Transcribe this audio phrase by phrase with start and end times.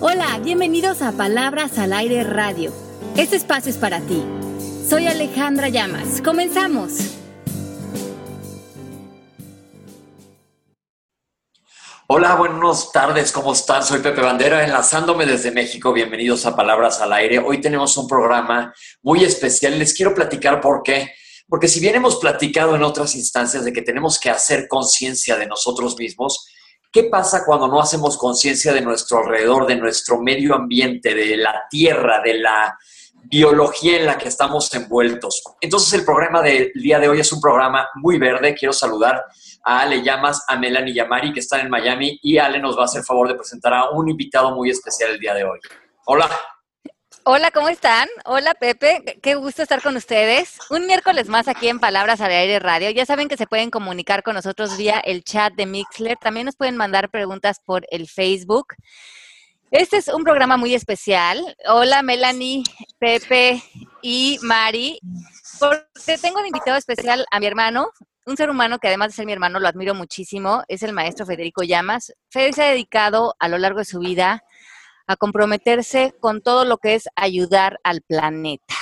[0.00, 2.72] Hola, bienvenidos a Palabras al Aire Radio.
[3.16, 4.22] Este espacio es para ti.
[4.88, 6.22] Soy Alejandra Llamas.
[6.22, 6.92] Comenzamos.
[12.06, 13.82] Hola, buenas tardes, ¿cómo están?
[13.82, 15.92] Soy Pepe Bandera, enlazándome desde México.
[15.92, 17.40] Bienvenidos a Palabras al Aire.
[17.40, 18.72] Hoy tenemos un programa
[19.02, 19.76] muy especial.
[19.80, 21.10] Les quiero platicar por qué.
[21.48, 25.46] Porque si bien hemos platicado en otras instancias de que tenemos que hacer conciencia de
[25.46, 26.46] nosotros mismos,
[26.90, 31.64] ¿qué pasa cuando no hacemos conciencia de nuestro alrededor, de nuestro medio ambiente, de la
[31.70, 32.78] tierra, de la
[33.24, 35.42] biología en la que estamos envueltos?
[35.60, 38.54] Entonces el programa del día de hoy es un programa muy verde.
[38.54, 39.24] Quiero saludar
[39.64, 42.86] a Ale Llamas, a Melanie Yamari, que están en Miami, y Ale nos va a
[42.86, 45.58] hacer favor de presentar a un invitado muy especial el día de hoy.
[46.06, 46.28] Hola.
[47.30, 48.08] Hola, ¿cómo están?
[48.24, 49.18] Hola, Pepe.
[49.20, 50.56] Qué gusto estar con ustedes.
[50.70, 52.88] Un miércoles más aquí en Palabras al Aire Radio.
[52.88, 56.16] Ya saben que se pueden comunicar con nosotros vía el chat de Mixler.
[56.16, 58.68] También nos pueden mandar preguntas por el Facebook.
[59.70, 61.54] Este es un programa muy especial.
[61.66, 62.62] Hola, Melanie,
[62.98, 63.62] Pepe
[64.00, 64.98] y Mari.
[65.60, 67.90] Porque tengo de invitado especial a mi hermano,
[68.24, 71.26] un ser humano que además de ser mi hermano lo admiro muchísimo, es el maestro
[71.26, 72.10] Federico Llamas.
[72.30, 74.42] Fede se ha dedicado a lo largo de su vida a
[75.16, 78.74] comprometerse con todo lo que es ayudar al planeta.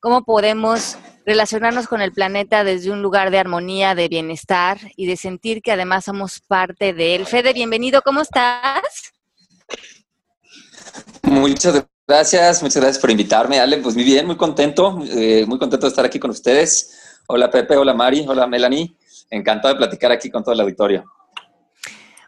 [0.00, 5.16] ¿Cómo podemos relacionarnos con el planeta desde un lugar de armonía, de bienestar y de
[5.16, 7.26] sentir que además somos parte de él?
[7.26, 9.12] Fede, bienvenido, ¿cómo estás?
[11.22, 13.78] Muchas gracias, muchas gracias por invitarme, Ale.
[13.78, 17.20] Pues muy bien, muy contento, eh, muy contento de estar aquí con ustedes.
[17.26, 18.96] Hola Pepe, hola Mari, hola Melanie.
[19.30, 21.04] Encantado de platicar aquí con todo el auditorio.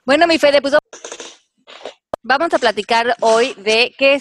[0.05, 0.75] Bueno, mi Fede, pues
[2.23, 4.15] vamos a platicar hoy de qué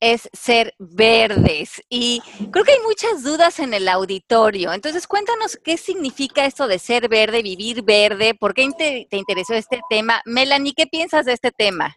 [0.00, 1.82] es, ser verdes.
[1.88, 4.72] Y creo que hay muchas dudas en el auditorio.
[4.74, 9.54] Entonces, cuéntanos qué significa esto de ser verde, vivir verde, por qué te, te interesó
[9.54, 10.20] este tema.
[10.26, 11.96] Melanie, ¿qué piensas de este tema?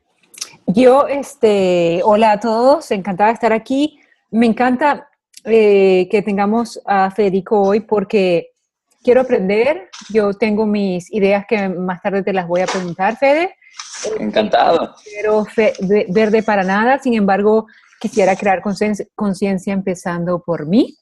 [0.67, 3.99] Yo, este, hola a todos, encantada de estar aquí.
[4.31, 5.09] Me encanta
[5.43, 8.51] eh, que tengamos a Federico hoy porque
[9.07, 9.89] quiero aprender.
[10.09, 13.55] Yo tengo mis ideas que más tarde te las voy a preguntar, Fede.
[14.19, 14.95] Encantado.
[15.15, 15.45] Pero
[16.09, 17.67] verde para nada, sin embargo,
[18.01, 20.97] quisiera crear conciencia empezando por mí.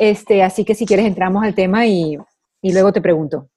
[0.00, 2.18] Este, así que si quieres entramos al tema y,
[2.60, 3.48] y luego te pregunto.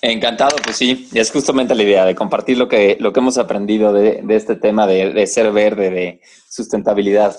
[0.00, 3.92] Encantado, pues sí, es justamente la idea de compartir lo que, lo que hemos aprendido
[3.92, 7.34] de, de este tema de, de, ser verde, de sustentabilidad.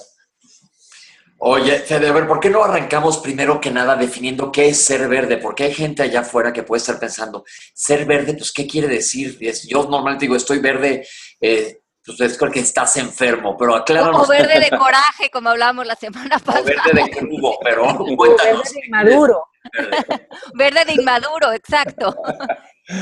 [1.46, 5.10] Oye, Fede, a ver, ¿por qué no arrancamos primero que nada definiendo qué es ser
[5.10, 5.36] verde?
[5.36, 7.44] Porque hay gente allá afuera que puede estar pensando,
[7.74, 9.38] ser verde, pues, ¿qué quiere decir?
[9.68, 11.06] Yo normalmente digo, estoy verde,
[11.42, 14.26] eh, pues es porque estás enfermo, pero acláranos.
[14.26, 16.62] O verde de coraje, como hablábamos la semana pasada.
[16.62, 18.64] O verde de crudo, pero cuéntanos.
[18.64, 19.44] Verde de inmaduro.
[19.74, 20.28] Verde.
[20.54, 22.16] verde de inmaduro, exacto.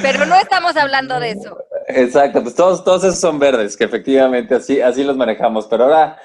[0.01, 1.57] Pero no estamos hablando de eso.
[1.87, 5.67] Exacto, pues todos, todos esos son verdes, que efectivamente así, así los manejamos.
[5.67, 6.19] Pero ahora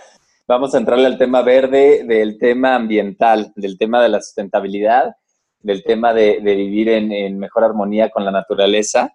[0.46, 5.14] vamos a entrarle al tema verde, del tema ambiental, del tema de la sustentabilidad,
[5.60, 9.12] del tema de, de vivir en, en, mejor armonía con la naturaleza.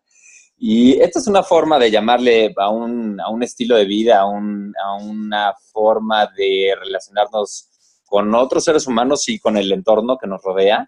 [0.58, 4.26] Y esta es una forma de llamarle a un, a un estilo de vida, a,
[4.28, 7.70] un, a, una forma de relacionarnos
[8.06, 10.88] con otros seres humanos y con el entorno que nos rodea.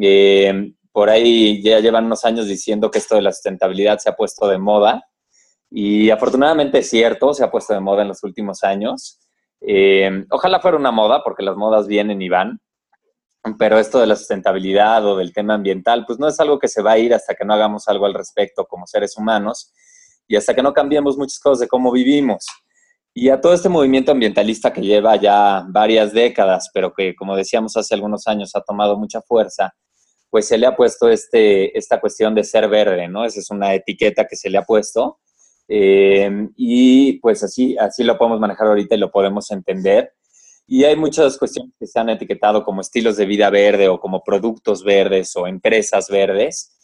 [0.00, 4.16] Eh, por ahí ya llevan unos años diciendo que esto de la sustentabilidad se ha
[4.16, 5.04] puesto de moda.
[5.70, 9.20] Y afortunadamente es cierto, se ha puesto de moda en los últimos años.
[9.60, 12.60] Eh, ojalá fuera una moda, porque las modas vienen y van,
[13.58, 16.82] pero esto de la sustentabilidad o del tema ambiental, pues no es algo que se
[16.82, 19.72] va a ir hasta que no hagamos algo al respecto como seres humanos
[20.28, 22.46] y hasta que no cambiemos muchas cosas de cómo vivimos.
[23.12, 27.76] Y a todo este movimiento ambientalista que lleva ya varias décadas, pero que, como decíamos
[27.76, 29.74] hace algunos años, ha tomado mucha fuerza,
[30.30, 33.24] pues se le ha puesto este, esta cuestión de ser verde, ¿no?
[33.24, 35.18] Esa es una etiqueta que se le ha puesto
[35.72, 40.12] eh, y pues así, así lo podemos manejar ahorita y lo podemos entender.
[40.66, 44.24] Y hay muchas cuestiones que se han etiquetado como estilos de vida verde o como
[44.24, 46.76] productos verdes o empresas verdes.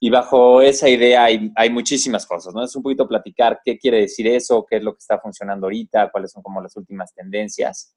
[0.00, 2.64] Y bajo esa idea hay, hay muchísimas cosas, ¿no?
[2.64, 6.10] Es un poquito platicar qué quiere decir eso, qué es lo que está funcionando ahorita,
[6.10, 7.94] cuáles son como las últimas tendencias.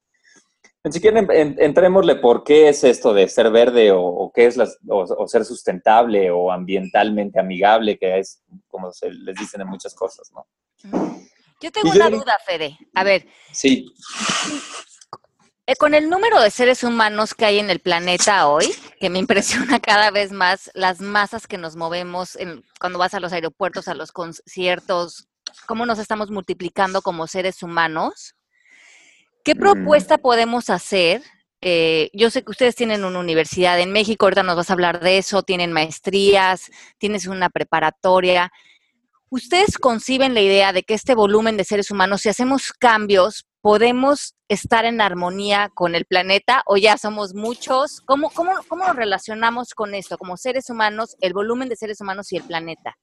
[0.90, 4.78] Si quieren, entrémosle por qué es esto de ser verde o, o qué es las,
[4.88, 9.94] o, o, ser sustentable o ambientalmente amigable, que es como se les dicen en muchas
[9.94, 10.46] cosas, ¿no?
[11.60, 12.78] Yo tengo una yo, duda, Fede.
[12.94, 13.26] A ver.
[13.50, 13.92] Sí.
[15.66, 19.18] Eh, con el número de seres humanos que hay en el planeta hoy, que me
[19.58, 23.88] impresiona cada vez más las masas que nos movemos en, cuando vas a los aeropuertos,
[23.88, 25.28] a los conciertos,
[25.66, 28.35] cómo nos estamos multiplicando como seres humanos.
[29.46, 31.22] ¿Qué propuesta podemos hacer?
[31.60, 34.98] Eh, yo sé que ustedes tienen una universidad en México, ahorita nos vas a hablar
[34.98, 38.50] de eso, tienen maestrías, tienes una preparatoria.
[39.30, 44.34] ¿Ustedes conciben la idea de que este volumen de seres humanos, si hacemos cambios, podemos
[44.48, 48.00] estar en armonía con el planeta o ya somos muchos?
[48.00, 52.32] ¿Cómo, cómo, cómo nos relacionamos con esto, como seres humanos, el volumen de seres humanos
[52.32, 52.98] y el planeta?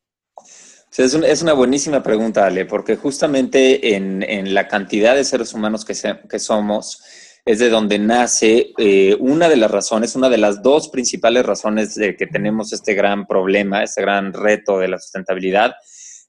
[0.97, 5.93] Es, una buenísima pregunta, Ale, porque justamente en, la cantidad de seres humanos que,
[6.29, 7.01] que somos
[7.45, 11.95] es de donde nace eh, una de las razones, una de las dos principales razones
[11.95, 15.73] de que tenemos este gran problema, este gran reto de la sustentabilidad,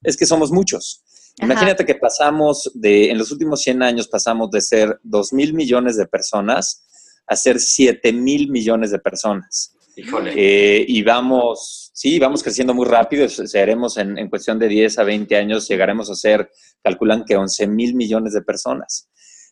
[0.03, 1.03] es que somos muchos.
[1.41, 5.97] Imagínate que pasamos de, en los últimos 100 años pasamos de ser 2 mil millones
[5.97, 6.85] de personas
[7.27, 9.75] a ser 7 mil millones de personas.
[9.97, 10.33] Híjole.
[10.35, 13.27] Eh, y vamos, sí, vamos creciendo muy rápido.
[13.29, 16.51] Seremos en, en, cuestión de 10 a 20 años, llegaremos a ser,
[16.83, 19.09] calculan que 11 mil millones de personas.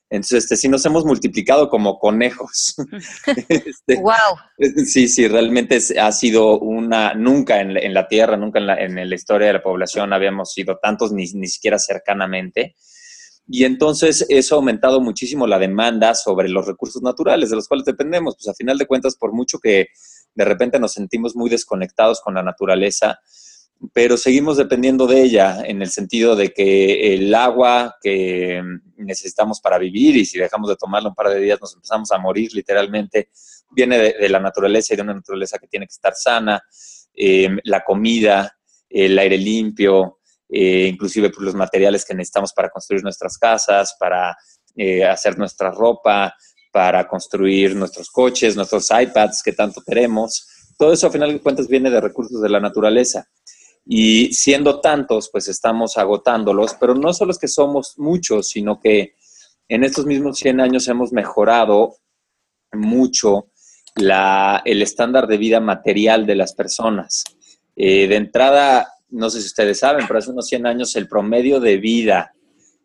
[0.10, 2.76] Entonces, este, sí nos hemos multiplicado como conejos.
[4.00, 4.14] wow.
[4.60, 9.10] Este, sí, sí, realmente ha sido una, nunca en, la Tierra, nunca en la, en
[9.10, 12.76] la, historia de la población habíamos sido tantos, ni, ni siquiera cercanamente.
[13.48, 17.86] Y entonces eso ha aumentado muchísimo la demanda sobre los recursos naturales de los cuales
[17.86, 18.36] dependemos.
[18.36, 19.88] Pues a final de cuentas, por mucho que
[20.36, 23.20] de repente nos sentimos muy desconectados con la naturaleza,
[23.92, 28.62] pero seguimos dependiendo de ella en el sentido de que el agua que
[28.98, 32.18] necesitamos para vivir y si dejamos de tomarlo un par de días nos empezamos a
[32.18, 33.30] morir literalmente,
[33.72, 36.64] viene de, la naturaleza y de una naturaleza que tiene que estar sana,
[37.14, 38.58] eh, la comida,
[38.90, 44.38] el aire limpio, eh, inclusive por los materiales que necesitamos para construir nuestras casas, para
[44.76, 46.34] eh, hacer nuestra ropa,
[46.74, 50.48] para construir nuestros coches, nuestros iPads que tanto queremos.
[50.76, 53.30] Todo eso a final de cuentas viene de recursos de la naturaleza.
[53.86, 59.14] Y siendo tantos, pues estamos agotándolos, pero no solo es que somos muchos, sino que
[59.70, 61.98] en estos mismos 100 años hemos mejorado
[62.72, 63.50] mucho
[63.96, 67.24] el estándar de vida material de las personas.
[67.76, 71.60] Eh, de entrada, no sé si ustedes saben, pero hace unos 100 años el promedio
[71.60, 72.34] de vida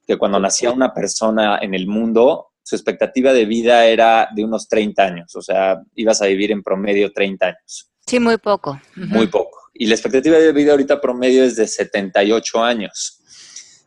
[0.07, 4.69] que cuando nacía una persona en el mundo, su expectativa de vida era de unos
[4.69, 7.91] 30 años, o sea, ibas a vivir en promedio 30 años.
[8.07, 8.81] Sí, muy poco.
[8.95, 13.21] Muy poco y la expectativa de vida ahorita promedio es de 78 años.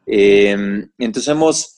[0.08, 0.56] Eh,
[0.98, 1.76] entonces hemos,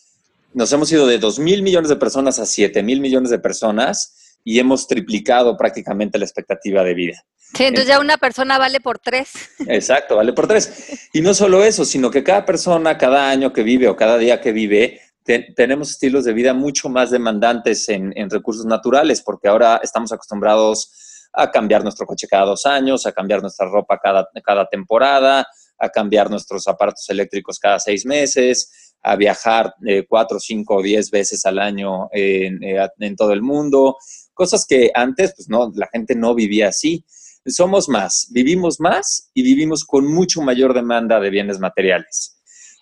[0.53, 4.37] nos hemos ido de 2 mil millones de personas a 7 mil millones de personas
[4.43, 7.25] y hemos triplicado prácticamente la expectativa de vida.
[7.55, 9.29] Sí, entonces ya una persona vale por tres.
[9.67, 11.09] Exacto, vale por tres.
[11.11, 14.41] Y no solo eso, sino que cada persona, cada año que vive o cada día
[14.41, 19.79] que vive, tenemos estilos de vida mucho más demandantes en, en recursos naturales, porque ahora
[19.83, 24.67] estamos acostumbrados a cambiar nuestro coche cada dos años, a cambiar nuestra ropa cada, cada
[24.67, 25.45] temporada,
[25.79, 31.09] a cambiar nuestros aparatos eléctricos cada seis meses, a viajar eh, cuatro, cinco o diez
[31.09, 33.97] veces al año en, eh, en, todo el mundo,
[34.33, 37.03] cosas que antes pues no, la gente no vivía así.
[37.45, 42.32] Somos más, vivimos más y vivimos con mucho mayor demanda de bienes materiales.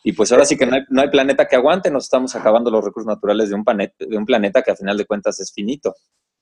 [0.04, 2.72] Y pues ahora sí que no hay, no hay planeta que aguante, nos estamos acabando
[2.72, 5.52] los recursos naturales de un, planeta, de un planeta que a final de cuentas es
[5.54, 5.94] finito.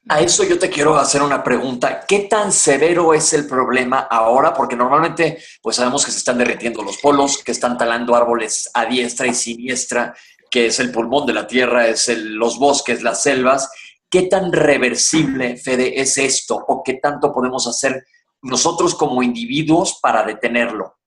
[0.07, 2.05] A eso yo te quiero hacer una pregunta.
[2.07, 4.53] ¿Qué tan severo es el problema ahora?
[4.53, 8.85] Porque normalmente, pues sabemos que se están derritiendo los polos, que están talando árboles a
[8.85, 10.15] diestra y siniestra,
[10.49, 13.69] que es el pulmón de la tierra, es los bosques, las selvas.
[14.09, 16.55] ¿Qué tan reversible, Fede, es esto?
[16.55, 18.03] ¿O qué tanto podemos hacer
[18.41, 20.98] nosotros como individuos para detenerlo?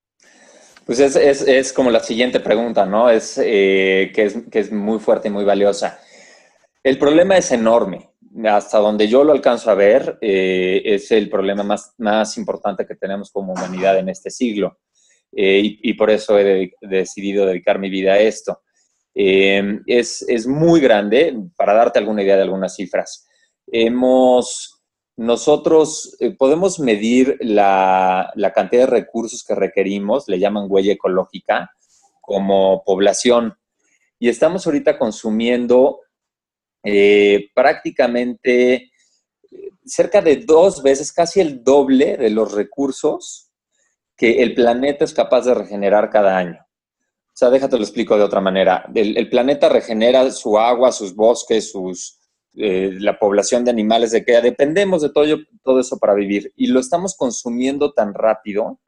[0.84, 3.08] Pues es, es, como la siguiente pregunta, ¿no?
[3.08, 6.00] Es, eh, que es que es muy fuerte y muy valiosa.
[6.82, 8.12] El problema es enorme
[8.44, 12.94] hasta donde yo lo alcanzo a ver, eh, es el problema más, más importante que
[12.94, 14.78] tenemos como humanidad en este siglo.
[15.34, 18.62] Eh, y, por eso he decidido dedicar mi vida a esto.
[19.14, 23.26] Eh, es, es, muy grande, para darte alguna idea de algunas cifras.
[23.66, 24.71] Hemos,
[25.22, 31.70] nosotros podemos medir la, la cantidad de recursos que requerimos, le llaman huella ecológica,
[32.20, 33.54] como población.
[34.18, 36.00] Y estamos ahorita consumiendo
[36.84, 38.90] eh, prácticamente eh,
[39.84, 43.50] cerca de dos veces, casi el doble de los recursos
[44.16, 46.58] que el planeta es capaz de regenerar cada año.
[46.60, 48.84] O sea, déjate lo explico de otra manera.
[48.94, 52.20] El, planeta regenera su agua, sus bosques, sus,
[52.54, 55.24] eh, la población de animales de que dependemos de todo,
[55.62, 56.52] todo eso para vivir.
[56.56, 58.80] Y lo estamos consumiendo tan rápido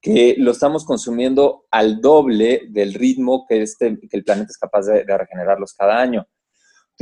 [0.00, 4.86] que lo estamos consumiendo al doble del ritmo que, este, que el planeta es capaz
[4.86, 6.26] de regenerarlos cada año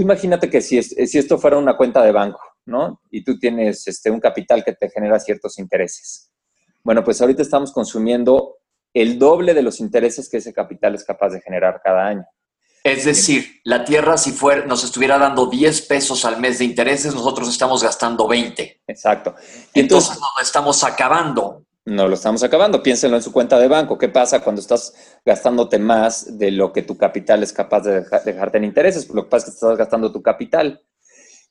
[0.02, 3.00] imagínate que si, si esto fuera una cuenta de banco, ¿no?
[3.10, 6.30] Y tú tienes este, un capital que te genera ciertos intereses.
[6.82, 8.56] Bueno, pues ahorita estamos consumiendo
[8.94, 12.24] el doble de los intereses que ese capital es capaz de generar cada año.
[12.92, 17.14] Es decir, la tierra si fuera, nos estuviera dando 10 pesos al mes de intereses,
[17.14, 18.82] nosotros estamos gastando 20.
[18.86, 19.34] Exacto.
[19.74, 21.64] Y entonces, entonces nos estamos acabando.
[21.84, 22.82] no lo estamos acabando.
[22.82, 23.98] Piénsenlo en su cuenta de banco.
[23.98, 28.56] ¿Qué pasa cuando estás gastándote más de lo que tu capital es capaz de dejarte
[28.56, 29.08] en intereses?
[29.10, 30.82] Lo que pasa es que estás gastando tu capital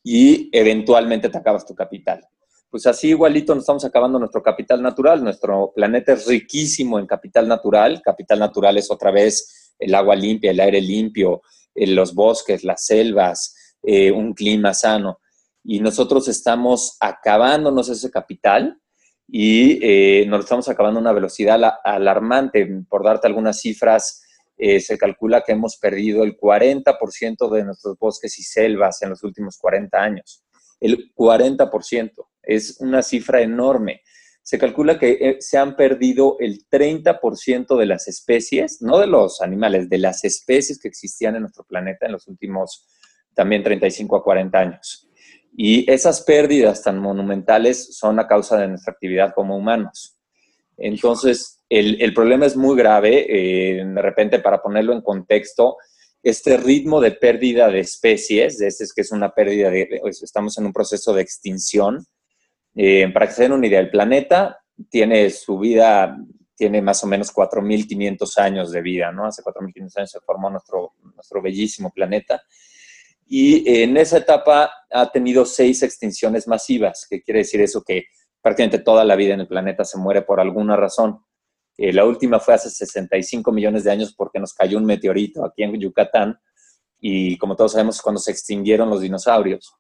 [0.03, 2.27] y eventualmente te acabas tu capital.
[2.70, 5.24] Pues así igualito nos estamos acabando nuestro capital natural.
[5.24, 8.01] Nuestro planeta es riquísimo en capital natural.
[8.03, 11.42] Capital natural es otra vez el agua limpia, el aire limpio,
[11.76, 15.20] eh, los bosques, las selvas, eh, un clima sano.
[15.64, 18.80] Y nosotros estamos acabándonos ese capital
[19.28, 22.68] y eh, nos estamos acabando a una velocidad alarmante.
[22.90, 24.24] Por darte algunas cifras,
[24.60, 29.56] se calcula que hemos perdido el 40% de nuestros bosques y selvas en los últimos
[29.56, 30.44] 40 años.
[30.80, 34.02] El 40% es una cifra enorme.
[34.48, 39.42] Se calcula que eh, se han perdido el 30% de las especies, no de los
[39.42, 42.88] animales, de las especies que existían en nuestro planeta en los últimos
[43.34, 45.10] también 35 a 40 años.
[45.51, 50.18] Y esas pérdidas tan monumentales son a causa de nuestra actividad como humanos.
[50.77, 53.25] Entonces, el, problema es muy grave.
[53.27, 55.75] Eh, de repente, para ponerlo en contexto,
[56.24, 60.58] este ritmo de pérdida de especies, de este es que es una pérdida de, estamos
[60.58, 62.08] en un proceso de extinción.
[62.80, 66.16] Eh, para que se den una idea, el planeta tiene su vida,
[66.56, 69.26] tiene más o menos 4.500 años de vida, ¿no?
[69.26, 72.44] Hace 4.500 años se formó nuestro, nuestro bellísimo planeta
[73.30, 78.06] y en esa etapa ha tenido seis extinciones masivas, que quiere decir eso que
[78.42, 81.20] prácticamente toda la vida en el planeta se muere por alguna razón.
[81.78, 85.64] Eh, la última fue hace 65 millones de años porque nos cayó un meteorito aquí
[85.64, 86.40] en Yucatán
[87.00, 89.76] y como todos sabemos cuando se extinguieron los dinosaurios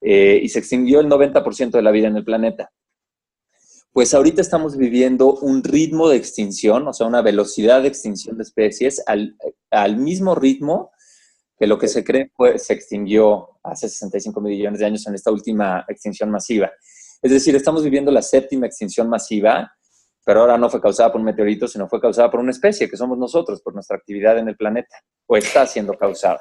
[0.00, 2.70] eh, y se extinguió el 90% de la vida en el planeta.
[3.92, 8.44] Pues ahorita estamos viviendo un ritmo de extinción, o sea, una velocidad de extinción de
[8.44, 9.36] especies al,
[9.70, 10.92] al mismo ritmo
[11.58, 15.32] que lo que se cree fue, se extinguió hace 65 millones de años en esta
[15.32, 16.70] última extinción masiva.
[17.20, 19.72] Es decir, estamos viviendo la séptima extinción masiva,
[20.24, 22.96] pero ahora no fue causada por un meteorito, sino fue causada por una especie, que
[22.96, 26.40] somos nosotros, por nuestra actividad en el planeta, o está siendo causada.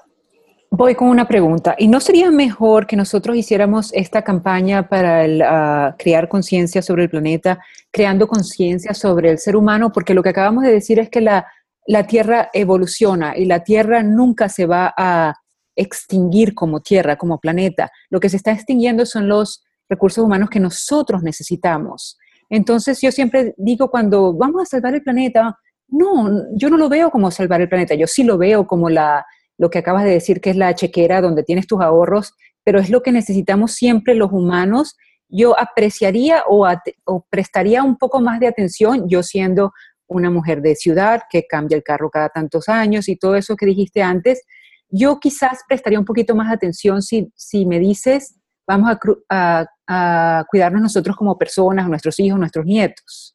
[0.69, 1.75] Voy con una pregunta.
[1.77, 7.09] ¿Y no sería mejor que nosotros hiciéramos esta campaña para ah, crear conciencia sobre el
[7.09, 7.59] planeta,
[7.91, 9.91] creando conciencia sobre el ser humano?
[9.91, 11.47] Porque lo que acabamos de decir es que la
[11.87, 15.33] la Tierra evoluciona y la Tierra nunca se va a
[15.75, 17.89] extinguir como Tierra, como planeta.
[18.09, 22.17] Lo que se está extinguiendo son los recursos humanos que nosotros necesitamos.
[22.49, 25.57] Entonces yo siempre digo cuando vamos a salvar el planeta,
[25.87, 29.25] no, yo no lo veo como salvar el planeta, yo sí lo veo como la,
[29.57, 32.33] lo que acabas de decir, que es la chequera donde tienes tus ahorros,
[32.63, 34.95] pero es lo que necesitamos siempre los humanos.
[35.29, 36.67] Yo apreciaría o,
[37.29, 39.71] prestaría un poco más de atención, yo siendo
[40.07, 43.65] una mujer de ciudad que cambia el carro cada tantos años y todo eso que
[43.65, 44.43] dijiste antes,
[44.89, 47.29] yo quizás prestaría un poquito más atención si,
[47.65, 48.95] me dices, vamos
[49.29, 53.26] a, a, cuidarnos nosotros como personas, nuestros hijos, nuestros nietos.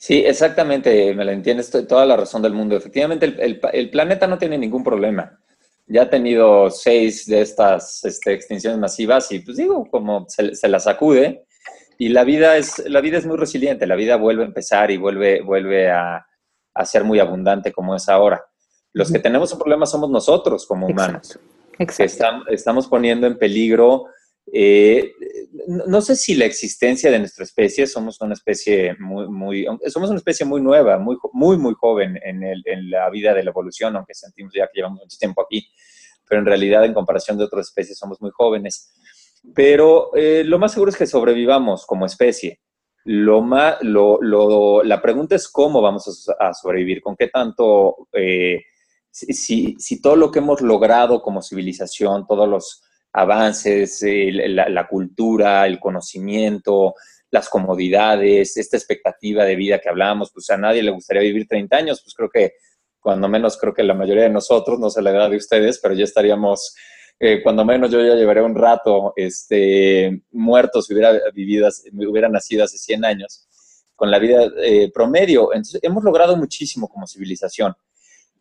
[0.00, 2.74] Sí, exactamente, me lo entiendes, toda la razón del mundo.
[2.74, 5.38] Efectivamente, el, el, planeta no tiene ningún problema.
[5.86, 10.68] Ya ha tenido seis de estas este, extinciones masivas y pues digo, como se, se
[10.68, 11.44] la sacude,
[11.98, 14.96] y la vida es, la vida es muy resiliente, la vida vuelve a empezar y
[14.96, 16.26] vuelve, vuelve a,
[16.72, 18.42] a ser muy abundante como es ahora.
[18.94, 21.38] Los que tenemos un problema somos nosotros como humanos.
[21.78, 22.44] Exacto.
[22.48, 24.06] Estamos, poniendo en peligro,
[24.52, 25.12] eh,
[25.66, 30.44] no sé si la existencia de nuestra especie, somos una especie muy, somos una especie
[30.44, 34.66] muy nueva, muy, muy, muy joven en, la vida de la evolución, aunque sentimos ya
[34.66, 35.68] que llevamos mucho tiempo aquí,
[36.28, 38.92] pero en realidad en comparación de otras especies somos muy jóvenes.
[39.54, 42.60] Pero eh, lo más seguro es que sobrevivamos como especie.
[43.04, 48.62] Lo la pregunta es cómo vamos a, sobrevivir, con qué tanto, eh,
[49.10, 56.94] si, todo lo que hemos logrado como civilización, todos los avances, la, cultura, el conocimiento,
[57.30, 61.76] las comodidades, esta expectativa de vida que hablamos, pues a nadie le gustaría vivir 30
[61.76, 62.54] años, pues creo que
[62.98, 65.94] cuando menos creo que la mayoría de nosotros, no sé la edad de ustedes, pero
[65.94, 66.74] ya estaríamos
[67.22, 71.68] eh, cuando menos yo ya llevaré un rato este, muerto si hubiera vivido,
[72.08, 73.46] hubiera nacido hace 100 años,
[73.94, 75.52] con la vida eh, promedio.
[75.52, 77.74] Entonces, hemos logrado muchísimo como civilización,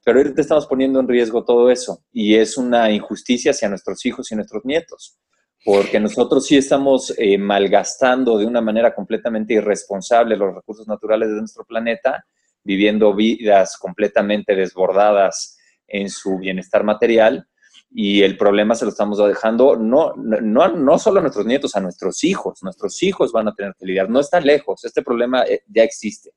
[0.03, 4.32] pero ahorita estamos poniendo en riesgo todo eso y es una injusticia hacia nuestros hijos
[4.32, 5.18] y nuestros nietos,
[5.65, 11.36] porque nosotros sí estamos eh, malgastando de una manera completamente irresponsable los recursos naturales de
[11.36, 12.25] nuestro planeta,
[12.63, 17.48] viviendo vidas completamente desbordadas en su bienestar material
[17.91, 21.79] y el problema se lo estamos dejando no, no, no solo a nuestros nietos, a
[21.79, 22.62] nuestros hijos.
[22.62, 24.10] Nuestros hijos van a tener que lidiar.
[24.10, 26.32] No está lejos, este problema eh, ya existe.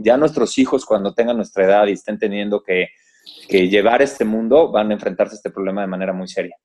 [0.00, 2.88] Ya nuestros hijos cuando tengan nuestra edad y estén teniendo que,
[3.48, 6.56] que llevar este mundo, van a enfrentarse a este problema de manera muy seria.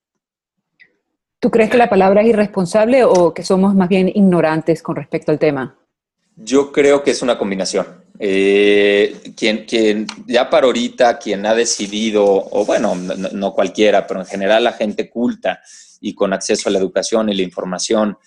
[1.40, 5.32] ¿Tú crees que la palabra es irresponsable o que somos más bien ignorantes con respecto
[5.32, 5.75] al tema?
[6.36, 7.86] Yo creo que es una combinación.
[8.18, 14.25] Eh, quien, quien, ya para ahorita, quien ha decidido, o bueno, no, cualquiera, pero en
[14.25, 15.60] general la gente culta
[16.00, 18.18] y con acceso a la educación y la información,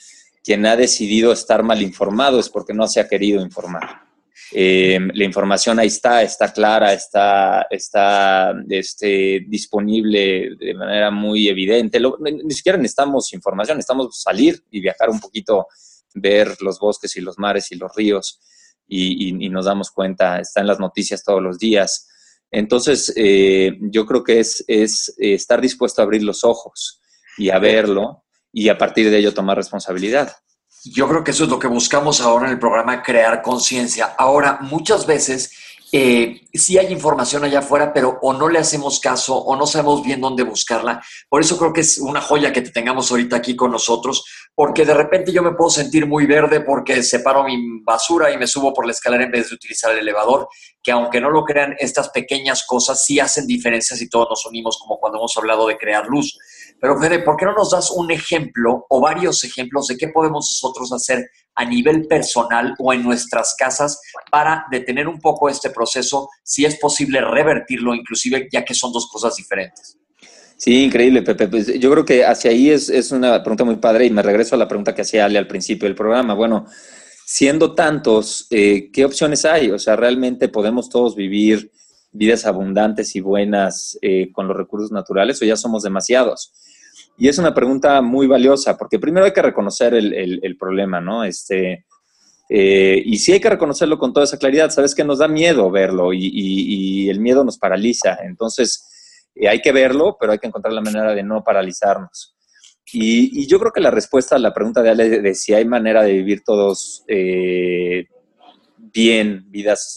[0.44, 4.05] quien ha decidido estar mal informado es porque no se ha querido informar.
[4.52, 12.00] Eh, la información ahí está, está clara, está, está este, disponible de manera muy evidente.
[12.20, 15.66] ni siquiera necesitamos información, necesitamos salir y viajar un poquito
[16.14, 18.40] ver los bosques y los mares y los ríos
[18.88, 22.08] y, nos damos cuenta, está en las noticias todos los días.
[22.50, 27.00] Entonces, eh, yo creo que es, es eh, estar dispuesto a abrir los ojos
[27.36, 30.32] y a verlo y a partir de ello tomar responsabilidad.
[30.92, 34.14] Yo creo que eso es lo que buscamos ahora en el programa, crear conciencia.
[34.16, 35.50] Ahora, muchas veces
[35.92, 40.02] eh, sí hay información allá afuera, pero o no le hacemos caso o no sabemos
[40.04, 41.02] bien dónde buscarla.
[41.28, 44.24] Por eso creo que es una joya que te tengamos ahorita aquí con nosotros,
[44.54, 48.46] porque de repente yo me puedo sentir muy verde porque separo mi basura y me
[48.46, 50.48] subo por la escalera en vez de utilizar el elevador,
[50.82, 54.78] que aunque no lo crean, estas pequeñas cosas sí hacen diferencias y todos nos unimos,
[54.78, 56.36] como cuando hemos hablado de crear luz.
[56.80, 60.60] Pero Fede, ¿por qué no nos das un ejemplo o varios ejemplos de qué podemos
[60.62, 66.28] nosotros hacer a nivel personal o en nuestras casas para detener un poco este proceso,
[66.44, 69.98] si es posible revertirlo, inclusive ya que son dos cosas diferentes.
[70.58, 71.48] Sí, increíble, Pepe.
[71.48, 74.54] Pues yo creo que hacia ahí es, es una pregunta muy padre y me regreso
[74.54, 76.34] a la pregunta que hacía Ale al principio del programa.
[76.34, 76.66] Bueno,
[77.26, 79.70] siendo tantos, eh, ¿qué opciones hay?
[79.70, 81.72] O sea, ¿realmente podemos todos vivir
[82.12, 86.52] vidas abundantes y buenas eh, con los recursos naturales o ya somos demasiados?
[87.18, 91.24] Y es una pregunta muy valiosa, porque primero hay que reconocer el, problema, ¿no?
[91.24, 91.86] Este,
[92.48, 94.70] eh, y sí hay que reconocerlo con toda esa claridad.
[94.70, 98.18] Sabes que nos da miedo verlo y, el miedo nos paraliza.
[98.22, 102.34] Entonces, eh, hay que verlo, pero hay que encontrar la manera de no paralizarnos.
[102.92, 106.02] Y, yo creo que la respuesta a la pregunta de Ale de si hay manera
[106.02, 108.06] de vivir todos eh,
[108.76, 109.96] bien, vidas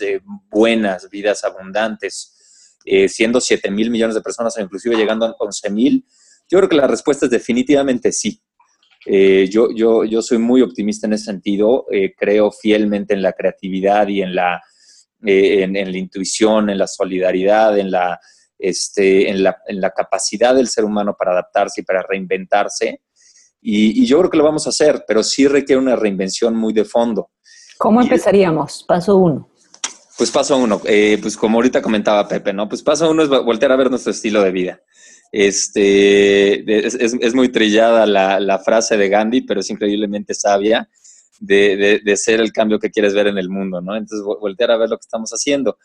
[0.49, 2.75] buenas, vidas abundantes,
[3.07, 6.05] siendo 7 mil millones de personas o inclusive llegando a 11 mil,
[6.49, 8.41] yo creo que la respuesta es definitivamente sí.
[9.05, 13.33] Eh, yo, yo, yo soy muy optimista en ese sentido, eh, creo fielmente en la
[13.33, 14.61] creatividad y en la,
[15.25, 18.19] eh, en, la intuición, en la solidaridad, en la,
[18.57, 23.01] este, en, la, en la capacidad del ser humano para adaptarse y para reinventarse.
[23.61, 26.85] Y, yo creo que lo vamos a hacer, pero sí requiere una reinvención muy de
[26.85, 27.31] fondo.
[27.77, 28.83] ¿Cómo empezaríamos?
[28.87, 29.49] Paso uno.
[30.17, 32.67] Pues paso uno, pues como ahorita comentaba Pepe, ¿no?
[32.67, 34.81] Pues paso uno es voltear a ver nuestro estilo de vida.
[35.31, 40.89] Este, es, muy trillada la, frase de Gandhi, pero es increíblemente sabia
[41.39, 43.95] de, ser el cambio que quieres ver en el mundo, ¿no?
[43.95, 45.77] Entonces, voltear a ver lo que estamos haciendo.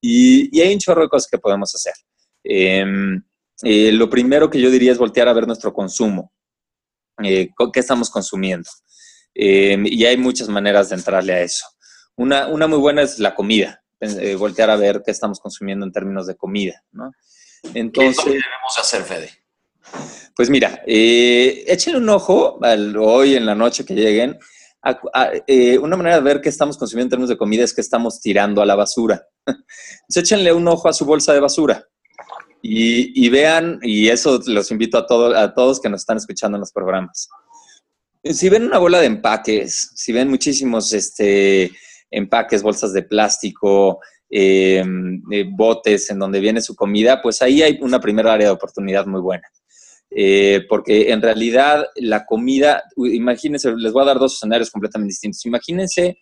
[0.00, 1.94] Y, hay un chorro de cosas que podemos hacer.
[2.42, 3.22] Em,
[3.62, 6.32] eh, lo primero que yo diría es voltear a ver nuestro consumo.
[7.22, 8.68] Eh, ¿Qué estamos consumiendo?
[9.34, 11.66] Em, y hay muchas maneras de entrarle a eso.
[12.16, 13.82] Una, una muy buena es la comida.
[14.00, 17.12] Eh, voltear a ver qué estamos consumiendo en términos de comida, ¿no?
[17.74, 19.30] Entonces, ¿Qué debemos hacer, Fede?
[20.34, 22.58] Pues mira, eh, échenle un ojo
[23.00, 24.38] hoy en la noche que lleguen.
[25.46, 28.20] Eh, una manera de ver qué estamos consumiendo en términos de comida es que estamos
[28.20, 29.26] tirando a la basura.
[29.46, 31.86] Entonces, échenle un ojo a su bolsa de basura
[32.62, 36.72] y, vean, y eso los invito a, a todos que nos están escuchando en los
[36.72, 37.28] programas.
[38.24, 41.70] Si ven una bola de empaques, si ven muchísimos este,
[42.10, 44.84] empaques, bolsas de plástico, eh,
[45.52, 49.20] botes en donde viene su comida, pues ahí hay una primera área de oportunidad muy
[49.20, 49.48] buena.
[50.10, 55.44] Eh, porque en realidad la comida, imagínense, les voy a dar dos escenarios completamente distintos.
[55.46, 56.18] Imagínense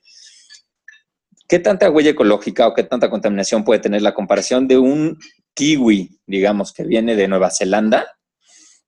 [1.49, 5.19] qué tanta huella ecológica o qué tanta contaminación puede tener la comparación de un
[5.55, 8.07] kiwi, digamos, que viene de Nueva Zelanda,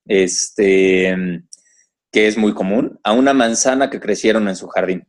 [0.06, 1.14] este,
[2.10, 5.06] que es muy común, a una manzana que crecieron en su jardín.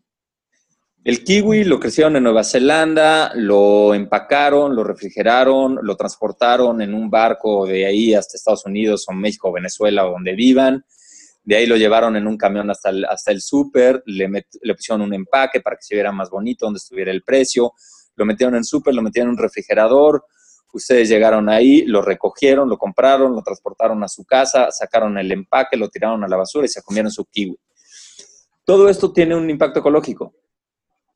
[1.07, 7.09] El kiwi lo crecieron en Nueva Zelanda, lo empacaron, lo refrigeraron, lo transportaron en un
[7.09, 10.83] barco de ahí hasta Estados Unidos o México o Venezuela o donde vivan.
[11.45, 14.27] De ahí lo llevaron en un camión hasta el, hasta el súper, le,
[14.75, 17.71] pusieron un empaque para que se viera más bonito, donde estuviera el precio.
[18.17, 20.25] Lo metieron en súper, lo metieron en un refrigerador.
[20.73, 25.77] Ustedes llegaron ahí, lo recogieron, lo compraron, lo transportaron a su casa, sacaron el empaque,
[25.77, 27.57] lo tiraron a la basura y se comieron su kiwi.
[28.65, 30.33] Todo esto tiene un impacto ecológico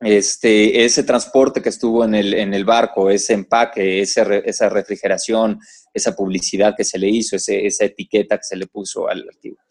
[0.02, 5.60] este, ese transporte que estuvo en el, en el barco, ese empaque, esa refrigeración,
[5.94, 9.62] esa publicidad que se le hizo, esa etiqueta que se le puso al artículo.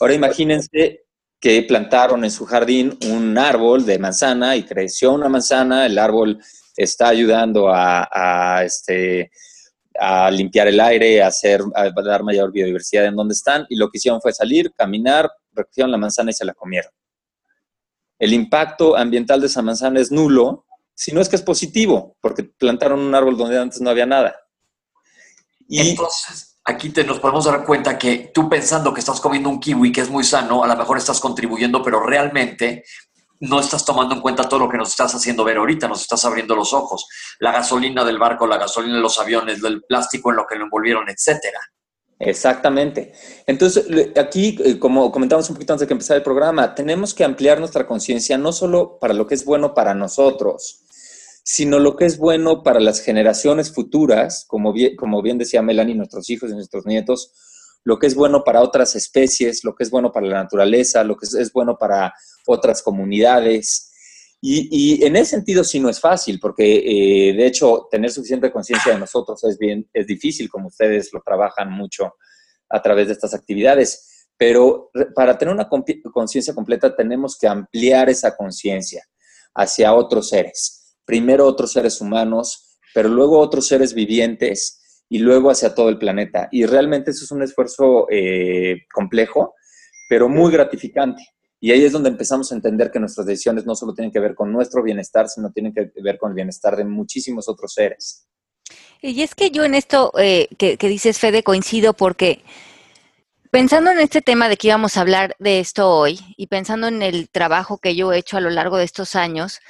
[0.00, 1.04] Ahora imagínense
[1.40, 6.38] que plantaron en su jardín un árbol de manzana y creció una manzana, el árbol
[6.76, 9.30] está ayudando a, este,
[9.98, 13.90] a limpiar el aire, a, hacer, a dar mayor biodiversidad en donde están, y lo
[13.90, 16.92] que hicieron fue salir, caminar, recogieron la manzana y se la comieron.
[18.22, 22.44] El impacto ambiental de esa manzana es nulo, si no es que es positivo, porque
[22.44, 24.36] plantaron un árbol donde antes no había nada.
[25.66, 29.58] Y Entonces, aquí te nos podemos dar cuenta que tú pensando que estás comiendo un
[29.58, 32.84] kiwi que es muy sano, a lo mejor estás contribuyendo, pero realmente
[33.40, 36.24] no estás tomando en cuenta todo lo que nos estás haciendo ver ahorita, nos estás
[36.24, 37.08] abriendo los ojos.
[37.40, 40.66] La gasolina del barco, la gasolina de los aviones, el plástico en lo que lo
[40.66, 41.58] envolvieron, etcétera.
[42.24, 43.12] Exactamente.
[43.46, 43.84] Entonces,
[44.16, 47.58] aquí, eh, como comentamos un poquito antes de que empezara el programa, tenemos que ampliar
[47.58, 50.84] nuestra conciencia no solo para lo que es bueno para nosotros,
[51.42, 55.96] sino lo que es bueno para las generaciones futuras, como bien, como bien decía Melanie,
[55.96, 57.32] nuestros hijos y nuestros nietos,
[57.82, 61.16] lo que es bueno para otras especies, lo que es bueno para la naturaleza, lo
[61.16, 62.14] que es, bueno para
[62.46, 63.91] otras comunidades.
[64.44, 68.92] Y, en ese sentido sí no es fácil, porque eh, de hecho tener suficiente conciencia
[68.92, 72.14] de nosotros es, bien, es difícil, como ustedes lo trabajan mucho
[72.68, 74.26] a través de estas actividades.
[74.36, 75.68] Pero para tener una
[76.12, 79.04] conciencia completa tenemos que ampliar esa conciencia
[79.54, 80.96] hacia otros seres.
[81.04, 86.48] Primero otros seres humanos, pero luego otros seres vivientes y luego hacia todo el planeta.
[86.50, 89.54] Y realmente eso es un esfuerzo eh, complejo,
[90.08, 91.22] pero muy gratificante.
[91.64, 94.34] Y ahí es donde empezamos a entender que nuestras decisiones no solo tienen que ver
[94.34, 98.26] con nuestro bienestar, sino tienen que ver con el bienestar de muchísimos otros seres.
[99.00, 102.42] Y es que yo en esto eh, que, dices, Fede, coincido porque
[103.52, 107.00] pensando en este tema de que íbamos a hablar de esto hoy y pensando en
[107.00, 109.60] el trabajo que yo he hecho a lo largo de estos años,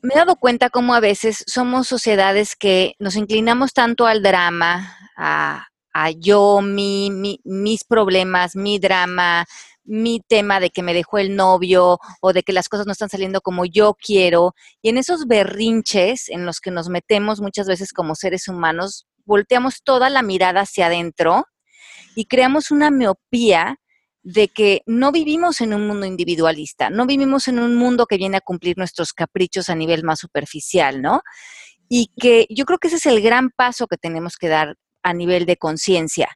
[0.00, 4.96] me he dado cuenta cómo a veces somos sociedades que nos inclinamos tanto al drama,
[5.16, 5.66] a,
[6.18, 9.44] yo, mi, mis problemas, mi drama,
[9.84, 13.08] mi tema de que me dejó el novio o de que las cosas no están
[13.08, 14.54] saliendo como yo quiero.
[14.80, 19.82] Y en esos berrinches en los que nos metemos muchas veces como seres humanos, volteamos
[19.82, 21.44] toda la mirada hacia adentro
[22.14, 23.76] y creamos una miopía
[24.22, 28.36] de que no vivimos en un mundo individualista, no vivimos en un mundo que viene
[28.36, 31.22] a cumplir nuestros caprichos a nivel más superficial, ¿no?
[31.88, 35.12] Y que yo creo que ese es el gran paso que tenemos que dar a
[35.12, 36.28] nivel de conciencia,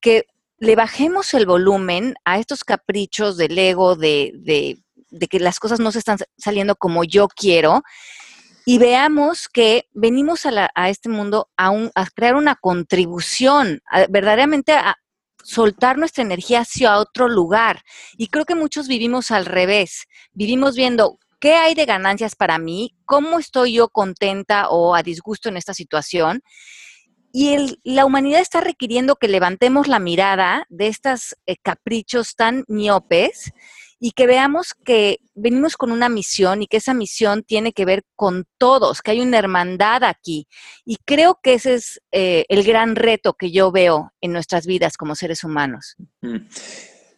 [0.00, 0.24] que
[0.62, 4.30] le bajemos el volumen a estos caprichos del ego, de,
[5.10, 7.82] de, que las cosas no se están saliendo como yo quiero,
[8.64, 14.72] y veamos que venimos a, a este mundo a, un, a, crear una contribución, verdaderamente
[14.72, 14.94] a,
[15.42, 17.82] soltar nuestra energía hacia otro lugar.
[18.16, 20.06] Y creo que muchos vivimos al revés.
[20.32, 25.48] Vivimos viendo qué hay de ganancias para mí, cómo estoy yo contenta o a disgusto
[25.48, 26.40] en esta situación.
[27.32, 33.52] Y la humanidad está requiriendo que levantemos la mirada de estos eh, caprichos tan miopes
[33.98, 38.02] y que veamos que venimos con una misión y que esa misión tiene que ver
[38.16, 40.48] con todos, que hay una hermandad aquí.
[40.84, 44.96] Y creo que ese es eh, el gran reto que yo veo en nuestras vidas
[44.96, 45.96] como seres humanos.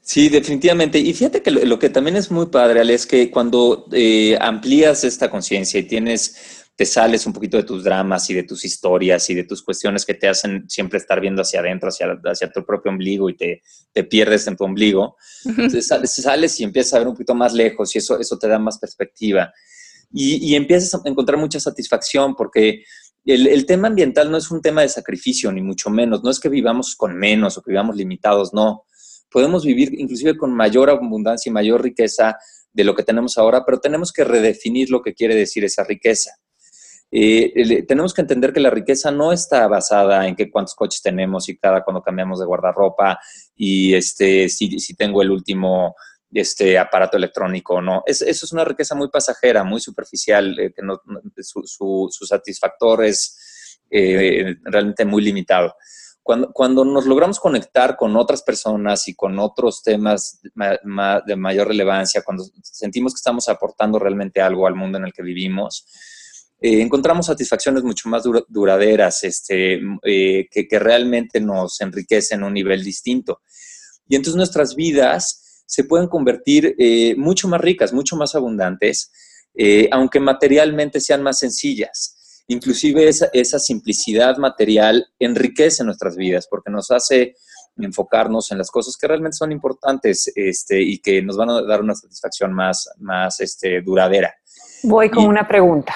[0.02, 0.98] Sí, definitivamente.
[0.98, 5.04] Y fíjate que lo, que también es muy padre, Ale, es que cuando eh, amplías
[5.04, 9.30] esta conciencia y tienes te sales un poquito de tus dramas y de tus historias
[9.30, 12.64] y de tus cuestiones que te hacen siempre estar viendo hacia adentro, hacia, hacia tu
[12.64, 15.16] propio ombligo y te, te pierdes en tu ombligo.
[15.44, 18.58] Entonces sales, y empiezas a ver un poquito más lejos y eso, eso te da
[18.58, 19.52] más perspectiva.
[20.10, 22.84] Y, y empiezas a encontrar mucha satisfacción porque
[23.24, 26.24] el, el, tema ambiental no es un tema de sacrificio, ni mucho menos.
[26.24, 28.84] No es que vivamos con menos o que vivamos limitados, no.
[29.30, 32.36] Podemos vivir inclusive con mayor abundancia y mayor riqueza
[32.72, 36.32] de lo que tenemos ahora, pero tenemos que redefinir lo que quiere decir esa riqueza.
[37.10, 41.48] Eh, tenemos que entender que la riqueza no está basada en que cuántos coches tenemos
[41.48, 43.20] y cada cuando cambiamos de guardarropa
[43.54, 45.94] y este, si, si tengo el último
[46.34, 48.02] este aparato electrónico o no.
[48.06, 51.00] eso es una riqueza muy pasajera, muy superficial, eh, que no,
[51.42, 55.76] su, satisfactor es eh, realmente muy limitado.
[56.22, 62.22] Cuando, cuando, nos logramos conectar con otras personas y con otros temas de mayor relevancia,
[62.22, 65.86] cuando sentimos que estamos aportando realmente algo al mundo en el que vivimos,
[66.66, 72.82] eh, encontramos satisfacciones mucho más duraderas, este, eh, que, realmente nos enriquecen a un nivel
[72.82, 73.42] distinto.
[74.08, 79.12] Y entonces nuestras vidas se pueden convertir eh, mucho más ricas, mucho más abundantes,
[79.90, 82.42] aunque materialmente sean más sencillas.
[82.46, 87.34] Inclusive esa, esa, simplicidad material enriquece nuestras vidas porque nos hace
[87.76, 91.82] enfocarnos en las cosas que realmente son importantes este, y que nos van a dar
[91.82, 94.34] una satisfacción más, más este, duradera.
[94.82, 95.94] Voy con una pregunta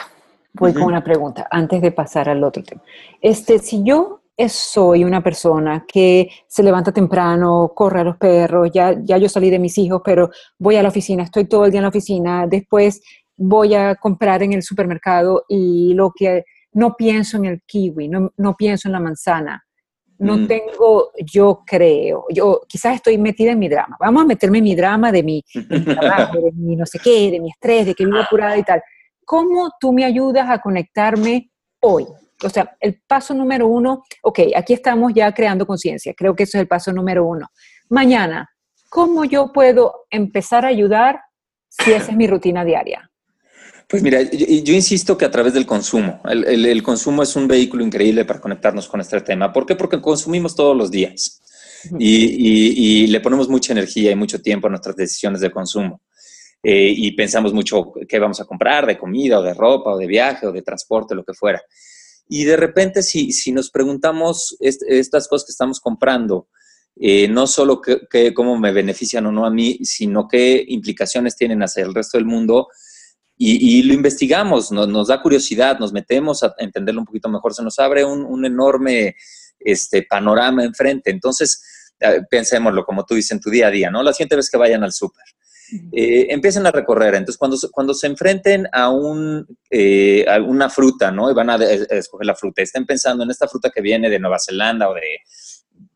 [0.54, 2.82] voy con una pregunta antes de pasar al otro tema.
[3.20, 8.96] Este, si yo soy una persona que se levanta temprano, corre a los perros, ya,
[9.02, 11.78] ya yo salí de mis hijos, pero voy a la oficina, estoy todo el día
[11.78, 13.02] en la oficina, después
[13.36, 18.32] voy a comprar en el supermercado y lo que no pienso en el kiwi, no,
[18.36, 19.64] no pienso en la manzana.
[20.20, 20.46] no Mm.
[20.48, 23.96] tengo, yo creo, yo quizás estoy metida en mi drama.
[24.00, 26.98] Vamos a meterme en mi drama de mi, de mi trabajo, de mi no sé
[26.98, 28.82] qué, de mi estrés, de que vivo apurada y tal.
[29.32, 32.06] ¿Cómo tú me ayudas a conectarme hoy?
[32.42, 36.56] O sea, el paso número uno, ok, aquí estamos ya creando conciencia, creo que eso
[36.56, 37.46] es el paso número uno.
[37.90, 38.48] Mañana,
[38.88, 41.20] ¿cómo yo puedo empezar a ayudar
[41.68, 43.10] si esa es mi rutina diaria?
[43.86, 46.22] Pues mira, yo, yo insisto que a través del consumo.
[46.24, 49.52] El, el- el consumo es un vehículo increíble para conectarnos con este tema.
[49.52, 49.76] ¿Por qué?
[49.76, 51.42] Porque consumimos todos los días
[51.98, 56.00] y, y- y le ponemos mucha energía y mucho tiempo a nuestras decisiones de consumo.
[56.62, 60.06] Eh, y pensamos mucho qué vamos a comprar, de comida o de ropa o de
[60.06, 61.62] viaje o de transporte, lo que fuera.
[62.28, 66.48] Y de repente, si, si nos preguntamos est- estas cosas que estamos comprando,
[66.96, 71.36] eh, no solo que, que- cómo me benefician o no a mí, sino qué implicaciones
[71.36, 72.66] tienen hacia el resto del mundo,
[73.40, 77.78] y, lo investigamos, nos, da curiosidad, nos metemos a entenderlo un poquito mejor, se nos
[77.78, 79.14] abre un, un enorme
[79.60, 81.12] este, panorama enfrente.
[81.12, 81.62] Entonces,
[82.00, 84.02] eh, pensémoslo, como tú dices, en tu día a día, ¿no?
[84.02, 85.22] La siguiente vez que vayan al súper,
[85.92, 87.14] eh, empiecen a recorrer.
[87.14, 91.30] Entonces, cuando, cuando se enfrenten a, un, eh, a una fruta, ¿no?
[91.30, 94.38] Y van a escoger la fruta, estén pensando en esta fruta que viene de Nueva
[94.38, 95.20] Zelanda o de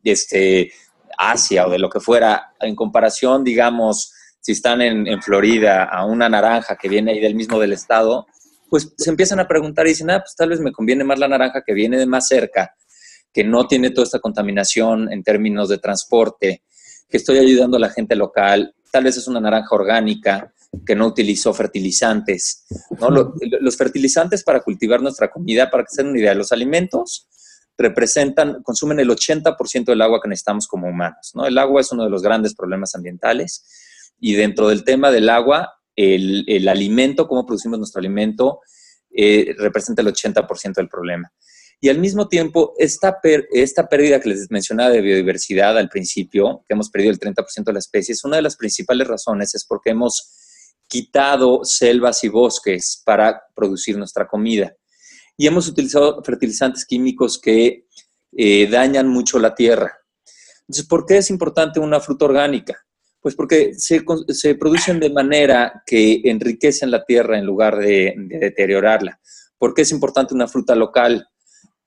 [0.03, 0.71] este,
[1.17, 6.05] Asia o de lo que fuera, en comparación, digamos, si están en, en Florida, a
[6.05, 8.25] una naranja que viene ahí del mismo del estado,
[8.69, 11.27] pues se empiezan a preguntar y dicen, ah, pues tal vez me conviene más la
[11.27, 12.75] naranja que viene de más cerca,
[13.31, 16.63] que no tiene toda esta contaminación en términos de transporte,
[17.07, 20.53] que estoy ayudando a la gente local, tal vez es una naranja orgánica
[20.85, 22.65] que no utilizó fertilizantes.
[22.99, 23.09] ¿no?
[23.09, 27.27] Lo- los fertilizantes para cultivar nuestra comida, para que se den una idea, los alimentos
[27.75, 31.31] representan, consumen el 80% del agua que necesitamos como humanos.
[31.33, 31.47] ¿no?
[31.47, 33.65] El agua es uno de los grandes problemas ambientales
[34.19, 38.59] y dentro del tema del agua, el, alimento, cómo producimos nuestro alimento,
[39.09, 41.31] eh, representa el 80% del problema.
[41.83, 43.19] Y al mismo tiempo, esta,
[43.51, 47.73] esta pérdida que les mencionaba de biodiversidad al principio, que hemos perdido el 30% de
[47.73, 53.03] la especie, es una de las principales razones, es porque hemos quitado selvas y bosques
[53.05, 54.73] para producir nuestra comida.
[55.35, 57.85] Y hemos utilizado fertilizantes químicos que
[58.31, 59.91] eh, dañan mucho la tierra.
[60.61, 62.77] Entonces, ¿por qué es importante una fruta orgánica?
[63.19, 69.19] Pues porque se, se producen de manera que enriquecen la tierra en lugar de deteriorarla.
[69.57, 71.27] ¿Por qué es importante una fruta local?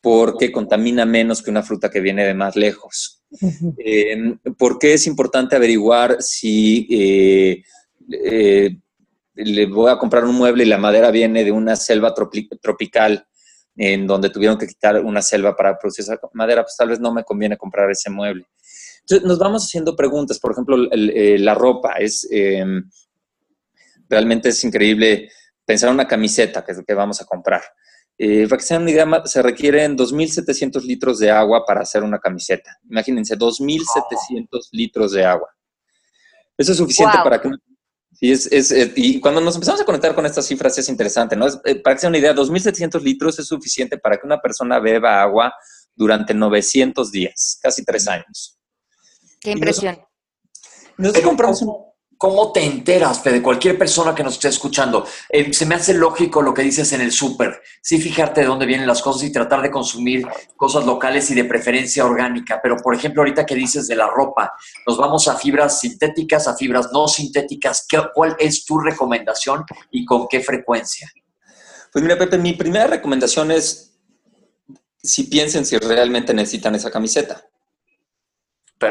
[0.09, 3.25] Porque contamina menos que una fruta que viene de más lejos.
[3.77, 7.65] Eh, ¿Por qué es importante averiguar si eh,
[8.13, 8.77] eh,
[9.35, 13.27] le voy a comprar un mueble y la madera viene de una selva tropi- tropical
[13.75, 16.63] en donde tuvieron que quitar una selva para producir esa madera?
[16.63, 18.47] Pues tal vez no me conviene comprar ese mueble.
[19.01, 20.39] Entonces nos vamos haciendo preguntas.
[20.39, 22.65] Por ejemplo, el- la ropa es eh,
[24.09, 25.31] realmente es increíble
[25.65, 27.63] pensar en una camiseta que, que vamos a comprar.
[28.19, 32.79] Eh, para que se una se requieren 2.700 litros de agua para hacer una camiseta.
[32.89, 35.49] Imagínense, 2.700 litros de agua.
[36.57, 37.25] Eso es suficiente Wow.
[37.25, 37.49] para que...
[37.49, 37.59] una-
[38.19, 41.37] Sí, es, es, eh, y cuando nos empezamos a conectar con estas cifras es interesante,
[41.37, 41.47] ¿no?
[41.47, 44.41] Es, eh, para que se den una idea, 2.700 litros es suficiente para que una
[44.41, 45.53] persona beba agua
[45.95, 48.59] durante 900 días, casi tres años.
[49.39, 49.99] Qué impresión.
[50.97, 51.75] Nosotros compramos un-
[52.19, 55.07] ¿cómo, te enteras, de cualquier persona que nos esté escuchando?
[55.29, 57.61] Eh, se me hace lógico lo que dices en el súper.
[57.83, 60.27] Sí, fijarte de dónde vienen las cosas y tratar de consumir
[60.57, 62.61] cosas locales y de preferencia orgánica.
[62.63, 64.53] Pero, por ejemplo, ahorita que dices de la ropa,
[64.87, 67.87] nos vamos a fibras sintéticas, a fibras no sintéticas.
[67.89, 71.11] ¿Qué- ¿Cuál es tu recomendación y con qué frecuencia?
[71.93, 73.93] Pues mira, Pepe, mi primera recomendación es
[75.03, 77.45] si piensen si realmente necesitan esa camiseta.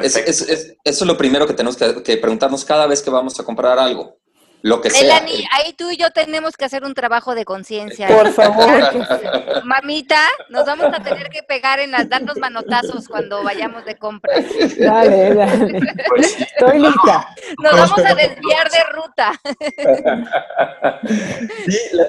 [0.06, 3.10] Es- es- es- eso es lo primero que tenemos que, que preguntarnos cada vez que
[3.12, 4.18] vamos a comprar algo,
[4.66, 5.02] lo que sea.
[5.02, 8.08] Melanie, ahí tú y yo tenemos que hacer un trabajo de conciencia.
[8.08, 8.68] Por favor.
[9.64, 14.44] Mamita, nos vamos a tener que pegar en las, darnos manotazos cuando vayamos de compras.
[14.80, 15.82] Dale, dale.
[16.08, 16.42] Pues.
[16.42, 17.28] Estoy lista.
[17.62, 19.32] Nos vamos a desviar de ruta.
[21.66, 22.08] Sí, la,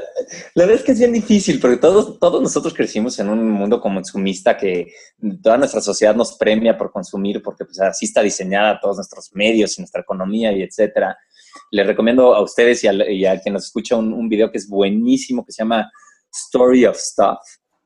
[0.55, 3.81] la verdad es que es bien difícil, porque todos, todos nosotros crecimos en un mundo
[3.81, 4.93] consumista que
[5.43, 9.77] toda nuestra sociedad nos premia por consumir, porque pues, así está diseñada todos nuestros medios
[9.77, 11.19] y nuestra economía y etcétera.
[11.71, 14.59] Les recomiendo a ustedes y a, y a quien nos escucha un, un video que
[14.59, 15.91] es buenísimo, que se llama
[16.33, 17.39] Story of Stuff,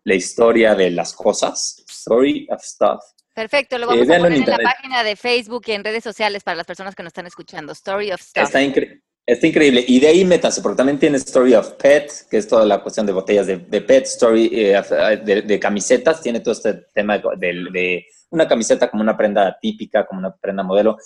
[0.04, 3.00] la historia de las cosas, Story of Stuff.
[3.34, 6.02] Perfecto, lo Eh, vamos a en poner en la página de Facebook y en redes
[6.04, 7.72] sociales para las personas que nos están escuchando.
[7.72, 8.42] Story of Stuff.
[8.44, 9.84] Está, incre- está increíble.
[9.86, 13.06] Y de ahí métanse, porque también tiene Story of Pet, que es toda la cuestión
[13.06, 17.18] de botellas de, de Pet, Story eh, of- de, de camisetas, tiene todo este tema
[17.18, 20.96] de una camiseta como una prenda típica, como una prenda modelo.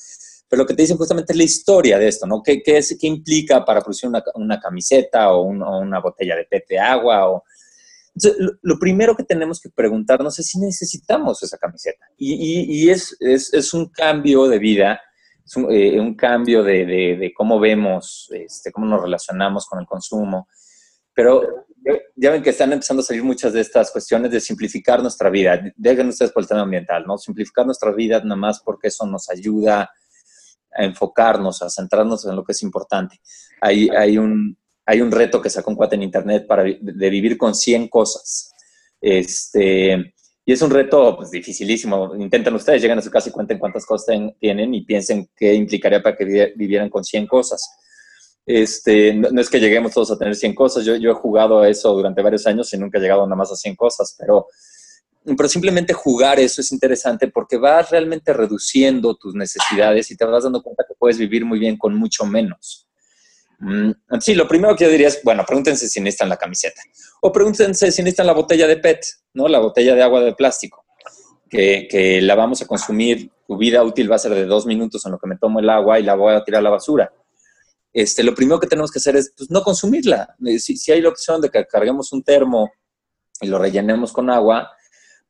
[0.55, 2.40] Pero lo que te dicen justamente es la historia de esto, ¿no?
[2.40, 6.37] ¿Qué, qué, es, qué implica para producir una, una camiseta o, un- o una botella
[6.37, 7.29] de PET de agua?
[7.29, 7.43] O...
[8.62, 12.07] lo, primero que tenemos que preguntarnos es si necesitamos esa camiseta.
[12.17, 15.01] Y, es, es, un cambio de vida,
[15.45, 20.47] es un, eh, cambio de, cómo vemos, este, cómo nos relacionamos con el consumo.
[21.14, 21.67] Pero
[22.14, 25.61] ya ven que están empezando a salir muchas de estas cuestiones de simplificar nuestra vida.
[25.75, 27.19] Dejen ustedes por el tema ambiental, ¿no?
[27.19, 29.90] Simplificar nuestra vida nada más porque eso nos ayuda
[30.75, 33.21] a enfocarnos, a centrarnos en lo que es importante.
[33.61, 34.57] Hay, hay, un,
[34.87, 38.53] hay un reto que sacó un cuate en internet para, de vivir con 100 cosas.
[39.01, 40.15] Este,
[40.47, 42.15] y es un reto pues, dificilísimo.
[42.17, 46.03] Intenten ustedes, lleguen a su casa y cuenten cuántas cosas tienen y piensen qué implicaría
[46.03, 47.67] para que vivieran con 100 cosas.
[48.47, 50.85] Este, no, es que lleguemos todos a tener 100 cosas.
[50.85, 53.51] Yo, yo he jugado a eso durante varios años y nunca he llegado nada más
[53.53, 54.47] a 100 cosas, pero
[55.25, 60.45] pero simplemente jugar eso es interesante porque vas realmente reduciendo tus necesidades y te vas
[60.45, 62.87] dando cuenta que puedes vivir muy bien con mucho menos.
[63.59, 66.83] Mm, sí, lo primero que yo diría es, bueno, pregúntense si necesitan la camiseta
[67.23, 69.49] o pregúntense si necesitan la botella de PET, ¿no?
[69.49, 70.85] La botella de agua de plástico,
[71.49, 75.07] que, que la vamos a consumir, tu vida útil va a ser de dos minutos
[75.07, 77.11] en lo que me tomo el agua y la voy a tirar a la basura.
[77.93, 80.35] Este, lo primero que tenemos que hacer es pues, no consumirla.
[80.45, 82.71] Eh, si, si hay la opción de que carguemos un termo
[83.41, 84.71] y lo rellenemos con agua,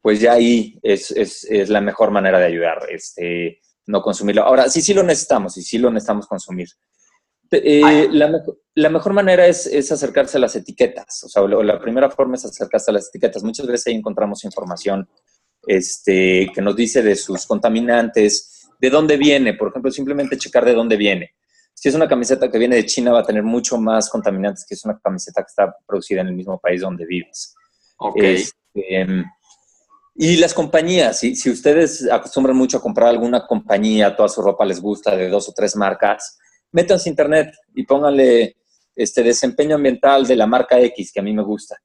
[0.05, 4.43] pues ya ahí es, es, es, la mejor manera de ayudar, este, no consumirlo.
[4.43, 6.69] Ahora, sí, sí lo necesitamos y sí lo necesitamos consumir.
[7.51, 8.31] Eh, la,
[8.75, 12.45] la, mejor manera es, es, acercarse a las etiquetas, o sea, la primera forma es
[12.45, 13.43] acercarse a las etiquetas.
[13.43, 15.09] Muchas veces ahí encontramos información
[15.67, 20.75] este, que nos dice de sus contaminantes, de dónde viene, por ejemplo, simplemente checar de
[20.75, 21.31] dónde viene.
[21.73, 24.75] Si es una camiseta que viene de China, va a tener mucho más contaminantes que
[24.75, 27.55] es una camiseta que está producida en el mismo país donde vives.
[27.97, 28.23] Ok.
[28.23, 29.25] Este,
[30.17, 34.65] y las compañías, si, si ustedes acostumbran mucho a comprar alguna compañía, toda su ropa
[34.65, 36.39] les gusta de dos o tres marcas,
[36.71, 38.57] métanse a internet y pónganle
[38.95, 41.77] este desempeño ambiental de la marca X, que a mí me gusta.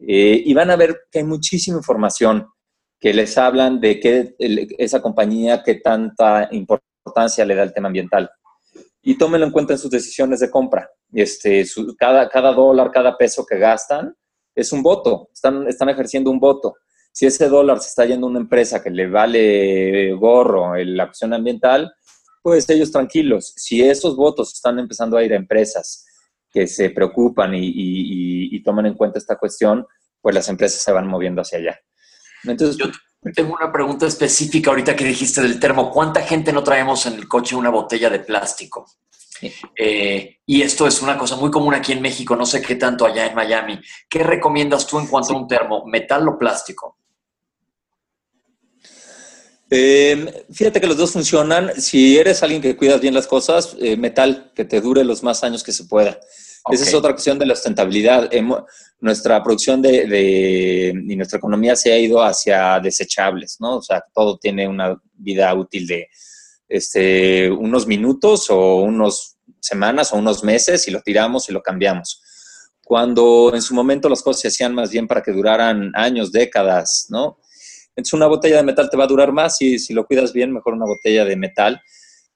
[0.00, 2.48] Eh, y van a ver que hay muchísima información
[2.98, 4.34] que les hablan de que
[4.76, 8.28] esa compañía, qué tanta importancia le da al tema ambiental.
[9.02, 10.90] Y tómenlo en cuenta en sus decisiones de compra.
[11.12, 11.64] Este,
[11.96, 14.12] cada, cada dólar, cada peso que gastan
[14.52, 16.74] es un voto, están, están ejerciendo un voto
[17.12, 21.34] si ese dólar se está yendo a una empresa que le vale gorro la acción
[21.34, 21.92] ambiental,
[22.42, 23.52] pues ellos tranquilos.
[23.56, 26.06] Si esos votos están empezando a ir a empresas
[26.50, 29.86] que se preocupan y, toman en cuenta esta cuestión,
[30.20, 31.80] pues las empresas se van moviendo hacia allá.
[32.44, 32.86] Entonces, yo
[33.34, 35.90] tengo una pregunta específica ahorita que dijiste del termo.
[35.90, 38.86] ¿Cuánta gente no traemos en el coche una botella de plástico?
[39.76, 43.06] Eh, y esto es una cosa muy común aquí en México, no sé qué tanto
[43.06, 43.80] allá en Miami.
[44.08, 46.97] ¿Qué recomiendas tú en cuanto a un termo, metal o plástico?
[49.70, 51.80] Eh, fíjate que los dos funcionan.
[51.80, 55.44] Si eres alguien que cuidas bien las cosas, eh, metal, que te dure los más
[55.44, 56.18] años que se pueda.
[56.70, 58.30] Esa es otra cuestión de la sustentabilidad.
[59.00, 63.76] nuestra producción de, y nuestra economía se ha ido hacia desechables, ¿no?
[63.76, 66.08] O sea, todo tiene una vida útil de
[66.68, 72.22] este, unos minutos o unas semanas o unos meses y lo tiramos y lo cambiamos.
[72.84, 77.06] Cuando en su momento las cosas se hacían más bien para que duraran años, décadas,
[77.10, 77.38] ¿no?
[77.98, 80.52] Entonces una botella de metal te va a durar más y si lo cuidas bien,
[80.52, 81.82] mejor una botella de metal.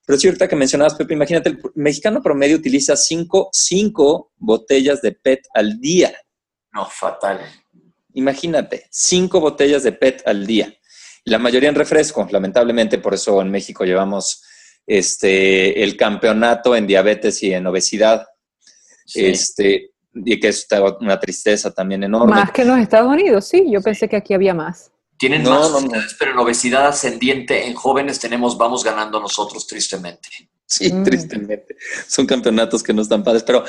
[0.05, 5.13] Pero es cierto que mencionabas, Pepe, imagínate, el mexicano promedio utiliza cinco, cinco botellas de
[5.13, 6.13] PET al día.
[6.73, 7.43] No, fatal.
[8.15, 10.75] Imagínate, cinco botellas de PET al día.
[11.27, 14.43] La mayoría en refresco, lamentablemente, por eso en México llevamos
[14.85, 18.27] este, el campeonato en diabetes y en obesidad.
[19.15, 20.67] Este, y que es
[20.99, 22.35] una tristeza también enorme.
[22.35, 23.67] Más que en los Estados Unidos, sí.
[23.71, 24.92] Yo pensé que aquí había más.
[25.23, 25.71] Tienen más
[26.19, 30.29] pero en obesidad ascendiente en jóvenes tenemos, vamos ganando nosotros tristemente.
[30.67, 31.05] Sí, mm.
[31.05, 31.77] tristemente.
[32.09, 33.63] Son campeonatos que no están padres, pero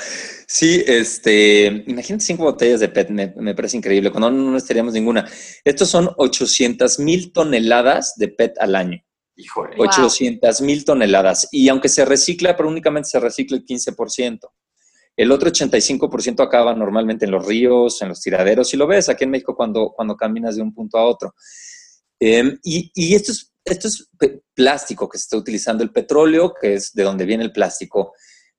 [0.47, 5.29] sí, este, imagínate cinco botellas de PET, me, parece increíble, cuando no, no estaríamos ninguna.
[5.63, 9.03] Estos son 800 mil toneladas de PET al año.
[9.35, 9.75] Híjole.
[9.77, 11.47] 800 mil toneladas.
[11.51, 14.39] Y aunque se recicla, pero únicamente se recicla el 15%.
[15.15, 19.23] El otro 85% acaba normalmente en los ríos, en los tiraderos, y lo ves aquí
[19.25, 21.35] en México cuando, cuando caminas de un punto a otro.
[22.19, 24.09] Em, y, esto, es, esto es
[24.53, 25.83] plástico que se está utilizando.
[25.83, 28.13] El petróleo, que es de donde viene el plástico,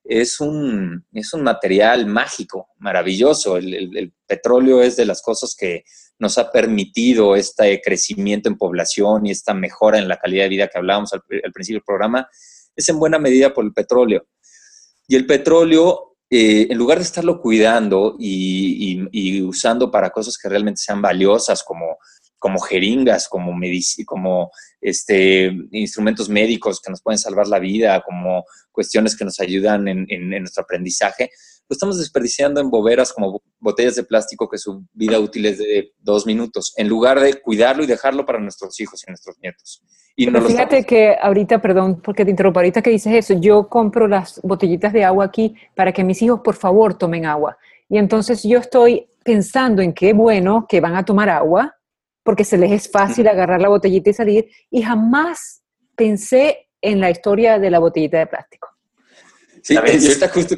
[0.04, 3.56] es un, es un material mágico, maravilloso.
[3.56, 5.84] El, petróleo es de las cosas que
[6.18, 10.68] nos ha permitido este crecimiento en población y esta mejora en la calidad de vida
[10.68, 11.22] que hablábamos al,
[11.52, 12.28] principio del programa,
[12.76, 14.26] es en buena medida por el petróleo.
[15.08, 20.82] Y el petróleo eh, en lugar de estarlo cuidando y, usando para cosas que realmente
[20.82, 21.96] sean valiosas, como,
[22.40, 23.56] como jeringas, como,
[24.04, 29.86] como este, instrumentos médicos que nos pueden salvar la vida, como cuestiones que nos ayudan
[29.86, 31.30] en, nuestro aprendizaje,
[31.68, 35.92] lo estamos desperdiciando en boberas como botellas de plástico que su vida útil es de
[35.98, 39.82] dos minutos, en lugar de cuidarlo y dejarlo para nuestros hijos y nuestros nietos.
[40.14, 44.06] Y no fíjate que ahorita, perdón, porque te interrumpo, ahorita que dices eso, yo compro
[44.06, 47.56] las botellitas de agua aquí para que mis hijos, por favor, tomen agua.
[47.88, 51.74] Y entonces yo estoy pensando en qué bueno que van a tomar agua,
[52.22, 55.62] porque se les es fácil agarrar la botellita y salir, y jamás
[55.96, 58.68] pensé en la historia de la botellita de plástico.
[59.62, 60.56] Sí, está justo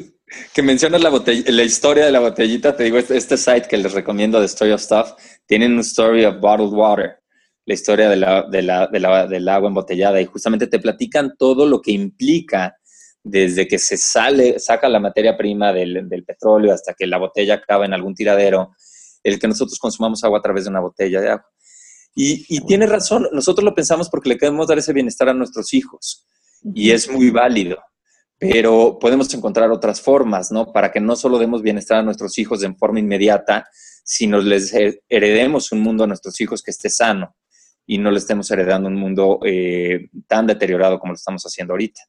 [0.53, 3.93] que mencionas la, la historia de la botellita, te digo, este, este, site que les
[3.93, 5.13] recomiendo de Story of Stuff,
[5.45, 7.19] tienen un story of bottled water,
[7.65, 11.35] la historia de la, de la, de la, del agua embotellada, y justamente te platican
[11.37, 12.77] todo lo que implica
[13.23, 17.55] desde que se sale, saca la materia prima del, del, petróleo hasta que la botella
[17.55, 18.73] acaba en algún tiradero,
[19.23, 21.47] el que nosotros consumamos agua a través de una botella de agua.
[22.15, 25.73] Y, y tiene razón, nosotros lo pensamos porque le queremos dar ese bienestar a nuestros
[25.73, 26.25] hijos,
[26.73, 27.77] y es muy válido
[28.39, 30.71] pero podemos encontrar otras formas, ¿no?
[30.71, 33.67] Para que no solo demos bienestar a nuestros hijos en forma inmediata,
[34.03, 34.73] sino les
[35.09, 37.35] heredemos un mundo a nuestros hijos que esté sano
[37.85, 42.01] y no le estemos heredando un mundo eh, tan deteriorado como lo estamos haciendo ahorita.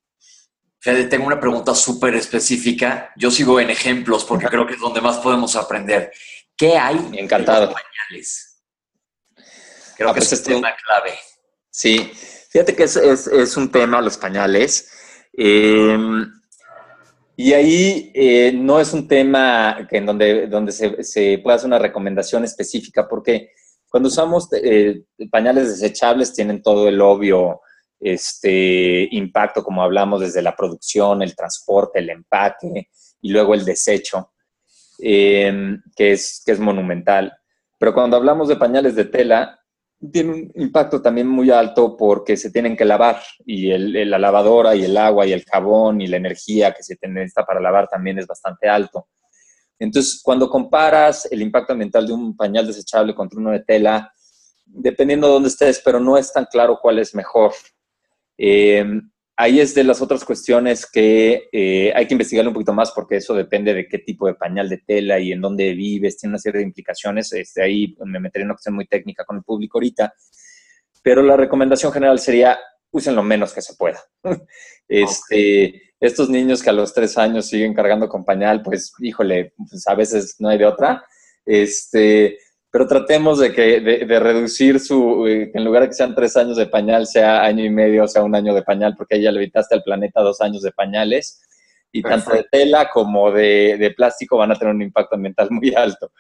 [0.81, 3.11] Fede, tengo una pregunta súper específica.
[3.17, 6.13] Yo sigo en ejemplos porque creo que es donde más podemos aprender.
[6.57, 7.65] ¿Qué hay Encantado.
[7.65, 8.63] en los pañales?
[9.97, 11.15] Creo ah, que pues es un tema clave.
[11.71, 12.13] Sí,
[12.51, 14.89] fíjate que es, es un tema, los pañales
[15.33, 16.27] Em,
[17.37, 21.79] y ahí eh, no es un tema en donde, donde se, se pueda hacer una
[21.79, 23.51] recomendación específica, porque
[23.89, 27.61] cuando usamos eh, pañales desechables tienen todo el obvio
[28.01, 32.89] este, impacto, como hablamos, desde la producción, el transporte, el empaque
[33.21, 34.33] y luego el desecho,
[34.99, 37.33] em, que, es, que es monumental.
[37.79, 39.58] Pero cuando hablamos de pañales de tela,
[40.13, 44.75] tiene un impacto también muy alto porque se tienen que lavar y el, la lavadora
[44.75, 48.19] y el agua y el jabón y la energía que se necesita para lavar también
[48.19, 49.09] es bastante alto.
[49.79, 54.13] Entonces, cuando comparas el impacto ambiental de un pañal desechable contra uno de tela,
[54.67, 57.53] dependiendo de dónde estés, pero no es tan claro cuál es mejor.
[58.37, 58.85] Eh,
[59.39, 63.17] ahí es de las otras cuestiones que eh, hay que investigar un poquito más porque
[63.17, 66.41] eso depende de qué tipo de pañal de tela y en dónde vives, tiene una
[66.41, 67.33] serie de implicaciones.
[67.33, 70.13] Este, ahí me meteré en una cuestión muy técnica con el público ahorita,
[71.05, 72.59] pero la recomendación general sería
[72.91, 74.01] usen lo menos que se pueda.
[74.89, 79.87] este, Estos niños que a los tres años siguen cargando con pañal, pues híjole, pues
[79.87, 81.05] a veces no hay de otra.
[81.47, 82.39] Este,
[82.71, 86.57] pero tratemos de, que, de, reducir su, eh, en lugar de que sean tres años
[86.57, 89.39] de pañal, sea año y medio, sea un año de pañal, porque ahí ya le
[89.39, 91.43] evitaste al planeta dos años de pañales.
[91.91, 95.75] Y tanto de tela como de, de, plástico van a tener un impacto ambiental muy
[95.75, 96.13] alto.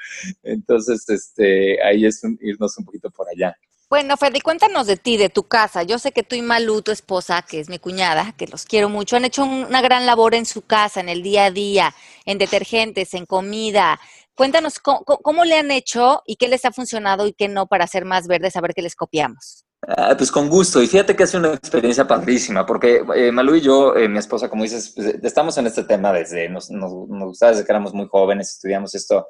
[0.42, 3.55] Entonces, este, ahí es irnos un poquito por allá.
[3.90, 5.82] Bueno, Fede, cuéntanos de ti, de tu casa.
[5.82, 8.90] Yo sé que tú y Malu, tu esposa, que es mi cuñada, que los quiero
[8.90, 11.94] mucho, han hecho una gran labor en su casa, en el día a día,
[12.26, 13.99] en detergentes, en comida,
[14.39, 18.05] Cuéntanos cómo, le han hecho y qué les ha funcionado y qué no para ser
[18.05, 19.64] más verdes, a ver qué les copiamos.
[19.84, 20.80] Ah, pues con gusto.
[20.80, 24.49] Y fíjate que sido una experiencia padrísima, porque eh, Malú y yo, eh, mi esposa,
[24.49, 28.51] como dices, pues, estamos en este tema desde, nos, gustaba desde que éramos muy jóvenes,
[28.51, 29.26] estudiamos esto.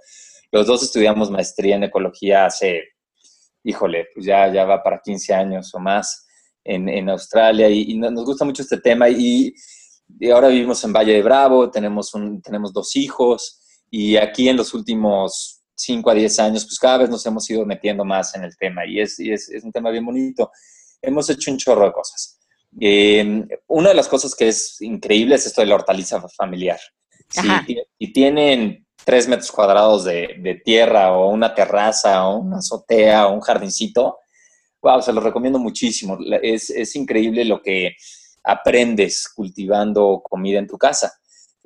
[0.52, 2.82] Los dos estudiamos maestría en ecología hace,
[3.64, 6.26] híjole, pues ya, ya va para 15 años o más
[6.64, 9.08] en, en Australia y, nos gusta mucho este tema.
[9.08, 9.54] Y,
[10.30, 12.12] ahora vivimos en Valle de Bravo, tenemos,
[12.44, 13.62] tenemos dos hijos.
[13.90, 17.64] Y aquí en los últimos 5 a 10 años, pues cada vez nos hemos ido
[17.64, 20.50] metiendo más en el tema y es, es, es un tema bien bonito.
[21.00, 22.38] Hemos hecho un chorro de cosas.
[22.80, 26.78] Eh, una de las cosas que es increíble es esto de la hortaliza familiar.
[27.98, 33.34] y tienen tres metros cuadrados de, de, tierra o una terraza o una azotea o
[33.34, 34.18] un jardincito,
[34.82, 36.18] wow, se los recomiendo muchísimo.
[36.42, 37.96] Es, es increíble lo que
[38.44, 41.12] aprendes cultivando comida en tu casa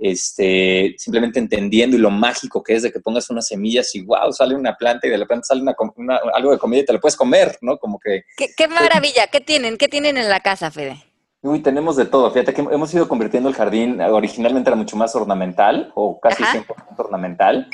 [0.03, 4.33] este, simplemente entendiendo y lo mágico que es de que pongas unas semillas y wow,
[4.33, 7.17] sale una planta y de repente sale una, algo de comida y te lo puedes
[7.17, 7.79] comer, ¿no?
[7.79, 8.25] Como que...
[8.37, 9.29] ¡Qué, maravilla!
[9.29, 9.77] ¿Qué tienen?
[9.77, 10.97] ¿Qué tienen en la casa, Fede?
[11.41, 12.31] Uy, tenemos de todo.
[12.33, 16.67] Fíjate que hemos ido convirtiendo el jardín, originalmente era mucho más ornamental o casi 100%
[16.97, 17.69] ornamental.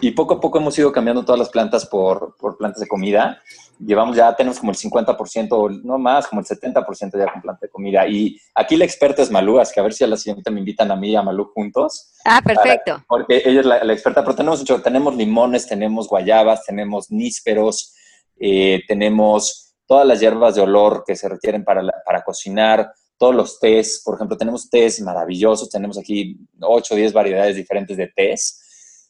[0.00, 3.42] Y poco a poco hemos ido cambiando todas las plantas por, por plantas de comida
[3.78, 7.70] llevamos ya, tenemos como el 50%, no más, como el 70% ya con planta de
[7.70, 8.06] comida.
[8.06, 10.60] Y aquí la experta es Malú, así que a ver si a la siguiente me
[10.60, 12.12] invitan a mí y a Malú juntos.
[12.24, 13.02] Ah, perfecto.
[13.08, 17.94] porque ella es la, experta, pero tenemos mucho, tenemos limones, tenemos guayabas, tenemos nísperos,
[18.38, 23.58] eh, tenemos todas las hierbas de olor que se requieren para, para cocinar, todos los
[23.60, 28.62] tés, por ejemplo, tenemos tés maravillosos, tenemos aquí 8 o 10 variedades diferentes de tés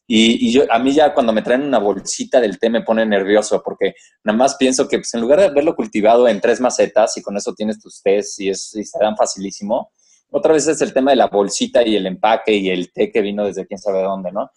[0.09, 3.61] y, yo, a mí ya cuando me traen una bolsita del té me pone nervioso
[3.65, 7.23] porque nada más pienso que pues, en lugar de haberlo cultivado en tres macetas y
[7.23, 9.93] con eso tienes tus tés y, es, y se dan facilísimo,
[10.31, 13.21] Otra vez es el tema de la bolsita y el empaque y el té que
[13.21, 14.51] vino desde quién sabe dónde, ¿no?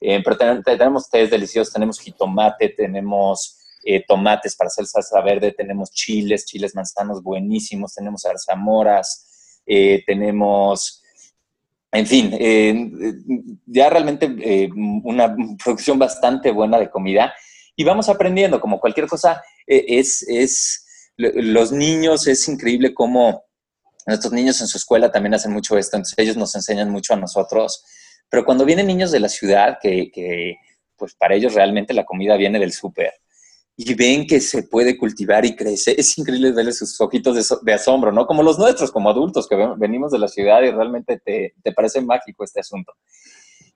[0.00, 5.90] Eh, pero tenemos tés deliciosos, tenemos jitomate, tenemos eh, tomates para hacer salsa verde, tenemos
[5.90, 11.02] chiles, chiles manzanos buenísimos, tenemos zarzamoras, eh, tenemos,
[11.92, 14.70] en fin, ya realmente
[15.04, 17.32] una producción bastante buena de comida
[17.76, 23.44] y vamos aprendiendo, como cualquier cosa, es, es, los niños, es increíble cómo
[24.06, 27.16] nuestros niños en su escuela también hacen mucho esto, entonces ellos nos enseñan mucho a
[27.16, 27.84] nosotros
[28.30, 30.56] pero cuando vienen niños de la ciudad, que,
[30.96, 33.12] pues para ellos realmente la comida viene del súper,
[33.80, 38.10] y ven que se puede cultivar y crecer, es increíble verles sus ojitos de, asombro,
[38.10, 38.26] ¿no?
[38.26, 42.42] Como los nuestros, como adultos que venimos de la ciudad y realmente te, parece mágico
[42.42, 42.92] este asunto.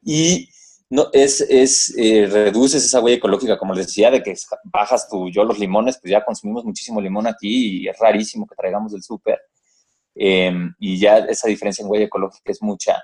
[0.02, 0.48] Y
[0.90, 4.34] no, es, es eh, reduces esa huella ecológica, como les decía, de que
[4.64, 8.56] bajas tú, yo los limones, pues ya consumimos muchísimo limón aquí y es rarísimo que
[8.56, 9.38] traigamos del súper.
[10.16, 13.00] Em, y ya esa diferencia en huella ecológica es mucha.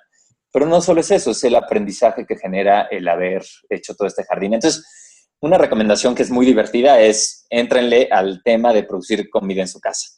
[0.51, 4.25] Pero no solo es eso, es el aprendizaje que genera el haber hecho todo este
[4.25, 4.55] jardín.
[4.55, 4.85] Entonces,
[5.41, 9.81] una recomendación que es muy divertida es entrenle al tema de producir comida en su
[9.81, 10.09] casa.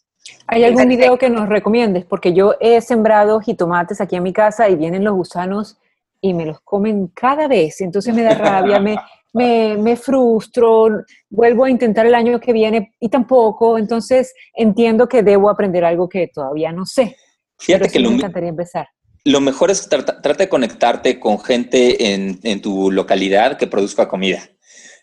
[0.47, 2.05] ¿Hay algún video que nos recomiendes?
[2.05, 5.79] Porque yo he sembrado jitomates aquí en mi casa y vienen los gusanos
[6.21, 7.81] y me los comen cada vez.
[7.81, 8.97] Entonces me da rabia, me,
[9.33, 10.89] me, me, frustro,
[11.29, 13.79] vuelvo a intentar el año que viene y tampoco.
[13.79, 17.17] Entonces entiendo que debo aprender algo que todavía no sé.
[17.59, 18.87] Fíjate que me encantaría empezar
[19.25, 24.41] lo mejor es trata, de conectarte con gente en, tu localidad que produzca comida.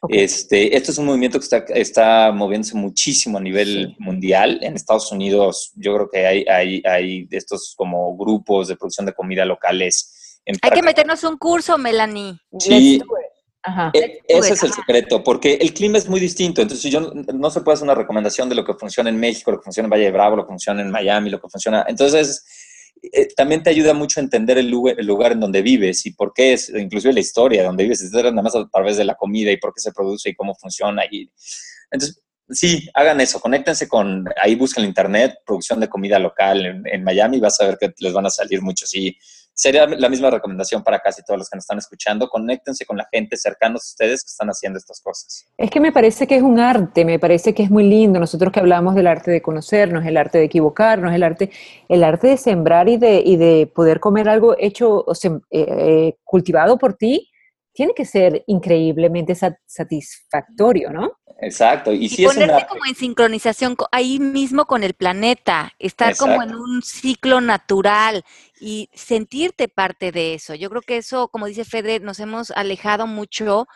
[0.10, 4.60] Este, esto es un movimiento que está, está moviéndose muchísimo a nivel mundial.
[4.62, 9.14] En Estados Unidos yo creo que hay, hay, hay estos como grupos de producción de
[9.14, 10.42] comida locales.
[10.62, 12.38] hay que meternos un curso, Melanie.
[12.60, 13.02] Sí,
[13.94, 16.62] e, ese es el secreto, porque el clima es muy distinto.
[16.62, 19.58] Entonces, yo no, se puede hacer una recomendación de lo que funciona en México, lo
[19.58, 21.86] que funciona en Valle de Bravo, lo que funciona en Miami, lo que funciona.
[21.88, 22.46] Entonces,
[23.02, 26.12] eh, también te ayuda mucho a entender el lugar, el lugar, en donde vives y
[26.12, 29.16] por qué es, inclusive la historia de donde vives, nada más a través de la
[29.16, 31.04] comida y por qué se produce y cómo funciona.
[31.10, 31.32] Y,
[31.92, 36.84] entonces, sí, hagan eso, conéctense con, ahí busquen en internet, producción de comida local en,
[36.86, 38.94] en Miami, vas a ver que les van a salir muchos.
[38.96, 39.18] Y
[39.58, 42.30] sería la misma recomendación para casi todos los que nos están escuchando.
[42.30, 45.48] Conéctense con la gente cercanos a ustedes que están haciendo estas cosas.
[45.58, 48.20] Es que me parece que es un arte, me parece que es muy lindo.
[48.20, 51.50] Nosotros que hablamos del arte de conocernos, el arte de equivocarnos, el arte,
[51.90, 56.14] el arte de sembrar y de, y de poder comer algo hecho, o eh, eh,
[56.24, 57.28] cultivado por ti,
[57.74, 59.36] tiene que ser increíblemente
[59.66, 61.14] satisfactorio, ¿no?
[61.40, 61.92] Exacto.
[61.92, 66.82] Y, si ponerte como en sincronización ahí mismo con el planeta, estar como en un
[66.82, 68.24] ciclo natural
[68.60, 70.56] y sentirte parte de eso.
[70.56, 73.68] Yo creo que eso, como dice Fede, nos hemos alejado mucho.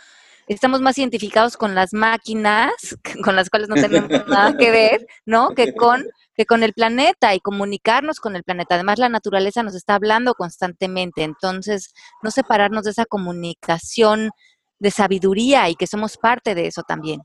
[0.48, 2.72] Estamos más identificados con las máquinas,
[3.24, 5.52] con las cuales no tenemos nada que ver, ¿no?
[5.52, 8.76] Que con que con el planeta y comunicarnos con el planeta.
[8.76, 11.94] Además, la naturaleza nos está hablando constantemente, entonces
[12.24, 14.32] no separarnos de esa comunicación
[14.80, 17.22] de sabiduría y que somos parte de eso también.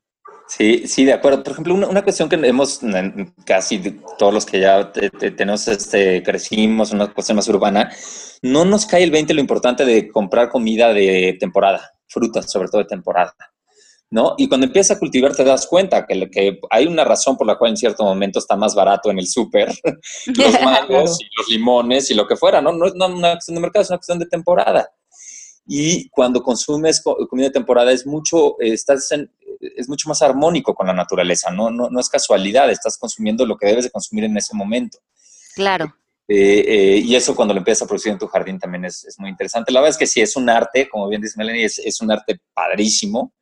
[0.49, 1.43] Sí, sí, de acuerdo.
[1.43, 2.81] Por ejemplo, una, cuestión que hemos,
[3.45, 3.79] casi
[4.19, 7.91] todos los que ya tenemos, este, crecimos, una cuestión más urbana,
[8.43, 12.83] no nos cae el 20 lo importante de comprar comida de temporada, frutas sobre todo
[12.83, 13.35] de temporada.
[14.09, 14.35] ¿no?
[14.39, 17.59] Y cuando empiezas a cultivar te das cuenta que, que hay una razón por la
[17.59, 19.69] cual en cierto momento está más barato en el súper
[20.27, 22.73] los mangos y los limones y lo que fuera, ¿no?
[22.73, 24.89] No es una cuestión de mercado, es una cuestión de temporada.
[25.67, 29.11] Y cuando consumes comida de temporada es mucho, estás
[29.77, 31.71] es mucho más armónico con la naturaleza, ¿no?
[31.71, 34.99] No, no es casualidad, estás consumiendo lo que debes de consumir en ese momento.
[35.55, 35.95] Claro.
[36.29, 39.19] Eh, eh, y eso cuando lo empiezas a producir en tu jardín también es, es,
[39.19, 39.73] muy interesante.
[39.73, 42.11] La verdad es que sí, es un arte, como bien dice Melanie, es, es un
[42.11, 43.33] arte padrísimo.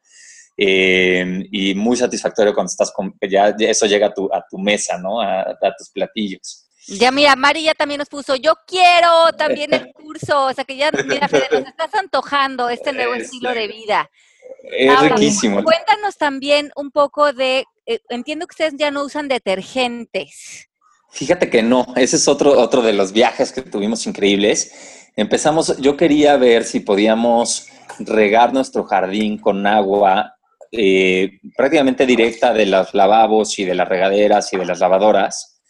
[0.57, 4.99] Eh, y muy satisfactorio cuando estás con, ya, eso llega a tu, a tu mesa,
[4.99, 5.21] ¿no?
[5.21, 6.69] A, tus platillos.
[6.87, 10.77] Ya mira, Mari ya también nos puso, yo quiero también el curso, o sea que
[10.77, 14.11] ya, mira, Fede, nos estás antojando este nuevo estilo de vida.
[14.71, 15.63] Es riquísimo.
[15.63, 20.69] Cuéntanos también un poco de, eh, entiendo que ustedes ya no usan detergentes.
[21.11, 25.11] Fíjate que no, ese es otro, otro de los viajes que tuvimos increíbles.
[25.17, 27.69] Empezamos, yo quería ver si podíamos
[28.01, 30.35] regar nuestro jardín con agua
[30.73, 35.61] eh, prácticamente directa de los lavabos y de las regaderas y de las lavadoras.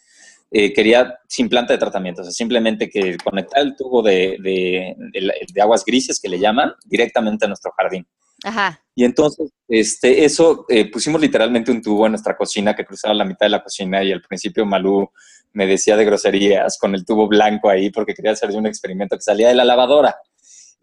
[0.49, 5.61] Eh, quería sin planta de tratamiento, o sea, simplemente que conectar el tubo de, de,
[5.61, 8.07] aguas grises que le llaman directamente a nuestro jardín.
[8.45, 8.79] Ajá.
[8.93, 13.25] Y entonces, este, eso, eh, pusimos literalmente un tubo en nuestra cocina que cruzaba la
[13.25, 15.09] mitad de la cocina y al principio Malú
[15.51, 19.23] me decía de groserías con el tubo blanco ahí porque quería hacer un experimento que
[19.23, 20.15] salía de la lavadora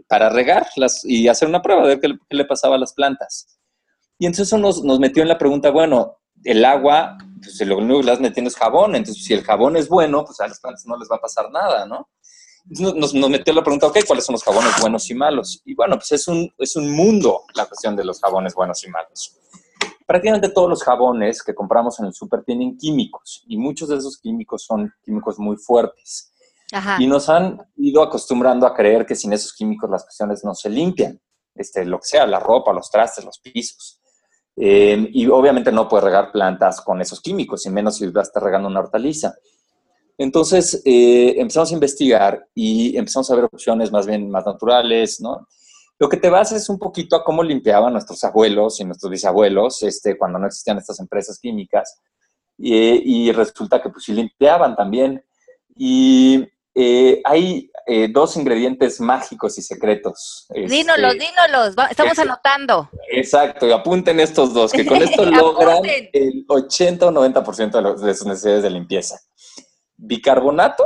[0.08, 3.46] para regarlas y hacer una prueba de ver qué le pasaba a las plantas.
[4.18, 8.00] Y entonces eso nos, nos metió en la pregunta, bueno, el agua, pues lo único
[8.00, 10.84] que le metiendo es jabón, entonces si el jabón es bueno, pues a las plantas
[10.86, 12.08] no les va a pasar nada, ¿no?
[12.64, 15.60] Nos, nos, metió la pregunta, ok, ¿cuáles son los jabones buenos y malos?
[15.64, 18.88] Y bueno, pues es un, es un mundo la cuestión de los jabones buenos y
[18.88, 19.36] malos.
[20.06, 24.18] Prácticamente todos los jabones que compramos en el súper tienen químicos y muchos de esos
[24.18, 26.32] químicos son químicos muy fuertes.
[26.72, 26.96] Ajá.
[26.98, 30.70] Y nos han ido acostumbrando a creer que sin esos químicos las cuestiones no se
[30.70, 31.20] limpian,
[31.54, 34.00] este, lo que sea, la ropa, los trastes, los pisos.
[34.56, 38.28] Eh, y obviamente no puedes regar plantas con esos químicos, y menos si vas a
[38.28, 39.34] estar regando una hortaliza.
[40.18, 45.48] Entonces eh, empezamos a investigar y empezamos a ver opciones más bien más naturales, ¿no?
[45.98, 49.82] Lo que te vas es un poquito a cómo limpiaban nuestros abuelos y nuestros bisabuelos
[49.82, 52.00] este, cuando no existían estas empresas químicas.
[52.58, 55.24] Y, y resulta que pues sí limpiaban también.
[55.76, 56.44] Y
[56.74, 60.46] eh, hay eh, dos ingredientes mágicos y secretos.
[60.48, 62.90] Dínolos, este, dínolos, estamos anotando.
[63.10, 65.82] Exacto, y apunten estos dos, que con esto logran
[66.12, 69.20] el 80 o 90% de, de sus necesidades de limpieza.
[70.04, 70.84] Bicarbonato.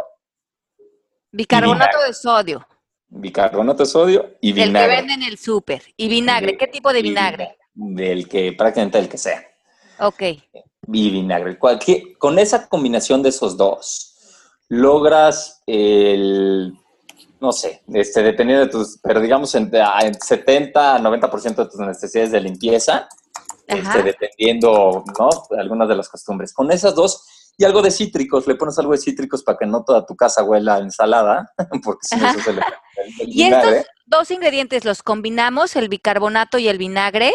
[1.33, 2.67] Bicarbonato de sodio.
[3.09, 4.85] Bicarbonato de sodio y vinagre.
[4.85, 5.83] El que venden en el súper.
[5.97, 6.59] ¿Y vinagre?
[6.59, 7.57] ¿Qué tipo de vinagre?
[7.73, 9.43] Del que, prácticamente el que sea.
[10.01, 10.23] Ok.
[10.23, 11.59] Y vinagre.
[11.59, 14.19] Cualquier, con esa combinación de esos dos,
[14.69, 16.75] logras el,
[17.41, 22.41] no sé, este, dependiendo de tus, pero digamos en, 70 90% de tus necesidades de
[22.43, 23.09] limpieza,
[23.67, 25.31] este, dependiendo, ¿no?
[25.59, 26.53] Algunas de las costumbres.
[26.53, 27.27] Con esas dos
[27.59, 30.45] y algo de cítricos, le pones algo de cítricos para que no toda tu casa
[30.45, 31.53] huela a ensalada,
[31.85, 32.63] porque si no eso se le...
[33.27, 37.33] ¿Y estos dos ingredientes los combinamos, el bicarbonato y el vinagre?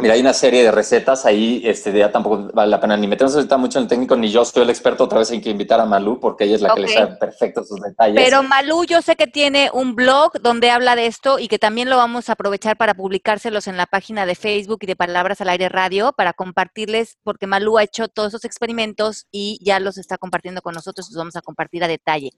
[0.00, 3.34] Mira, hay una serie de recetas ahí, este, ya tampoco vale la pena ni meternos
[3.34, 5.80] ahorita mucho en el técnico, ni yo soy el experto, otra vez hay que invitar
[5.80, 8.22] a Malú, porque ella es la que le sabe perfecto sus detalles.
[8.22, 11.90] Pero Malú yo sé que tiene un blog donde habla de esto y que también
[11.90, 15.48] lo vamos a aprovechar para publicárselos en la página de Facebook y de Palabras al
[15.48, 20.16] Aire Radio, para compartirles, porque Malú ha hecho todos esos experimentos y ya los está
[20.16, 22.30] compartiendo con nosotros, los vamos a compartir a detalle.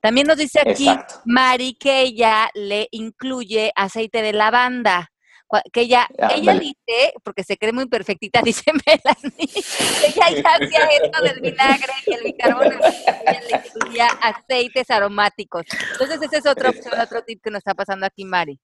[0.00, 0.88] También nos dice aquí
[1.24, 5.09] Mari que ella le incluye aceite de lavanda
[5.72, 9.64] que ella, ella dice, porque se cree muy perfectita, dice Melanie,
[10.06, 12.86] ella ya hacía esto del vinagre y el bicarbonato,
[13.26, 15.64] ella le incluía aceites aromáticos.
[15.92, 18.58] Entonces ese es otro opción, otro tip que nos está pasando aquí, Mari.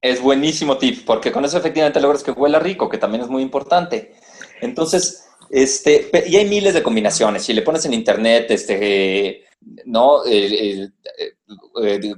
[0.00, 3.42] Es buenísimo tip, porque con eso efectivamente logras que huela rico, que también es muy
[3.42, 4.14] importante.
[4.60, 7.44] Entonces, este, y hay miles de combinaciones.
[7.44, 9.44] Si le pones en internet, este,
[9.84, 10.24] ¿no?
[10.26, 10.88] Eh,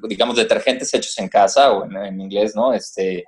[0.09, 2.73] digamos, detergentes hechos en casa, o en, en inglés, ¿no?
[2.75, 3.25] Este,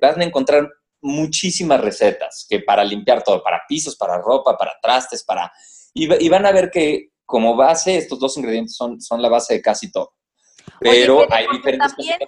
[0.00, 0.68] van a encontrar
[1.00, 5.52] muchísimas recetas que para limpiar todo, para pisos, para ropa, para trastes, para...
[5.94, 9.62] Y, van a ver que como base estos dos ingredientes son, son la base de
[9.62, 10.14] casi todo.
[10.80, 12.18] Pero hay diferentes también,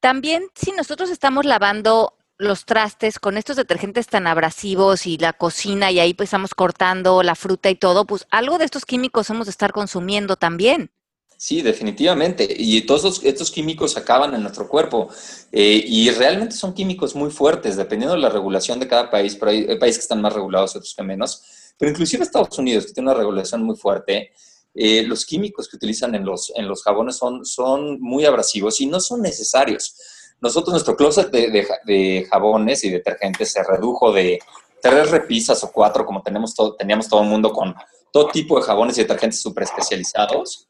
[0.00, 5.90] también si nosotros estamos lavando los trastes con estos detergentes tan abrasivos y la cocina
[5.90, 9.46] y ahí pues estamos cortando la fruta y todo, pues algo de estos químicos hemos
[9.46, 10.90] de estar consumiendo también.
[11.38, 12.46] Sí, definitivamente.
[12.48, 15.08] Y todos estos, químicos acaban en nuestro cuerpo.
[15.52, 19.36] Eh, y realmente son químicos muy fuertes, dependiendo de la regulación de cada país.
[19.36, 21.42] Pero hay, países que están más regulados otros que menos.
[21.78, 24.30] Pero inclusive Estados Unidos, que tiene una regulación muy fuerte,
[24.74, 28.86] eh, los químicos que utilizan en los, en los jabones son, son muy abrasivos y
[28.86, 29.94] no son necesarios.
[30.40, 34.38] Nosotros, nuestro closet de, de, jabones y detergentes se redujo de
[34.82, 37.74] tres repisas o cuatro, como tenemos todo, teníamos todo el mundo con
[38.12, 40.68] todo tipo de jabones y detergentes súper especializados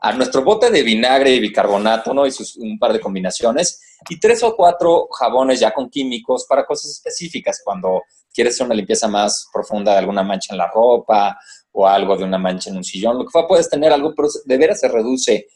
[0.00, 2.26] a nuestro bote de vinagre y bicarbonato, ¿no?
[2.26, 6.64] Y sus, un par de combinaciones, y tres o cuatro jabones ya con químicos para
[6.64, 11.38] cosas específicas, cuando quieres hacer una limpieza más profunda de alguna mancha en la ropa
[11.72, 14.28] o algo de una mancha en un sillón, lo que fue, puedes tener algo, pero
[14.44, 15.46] de veras se reduce.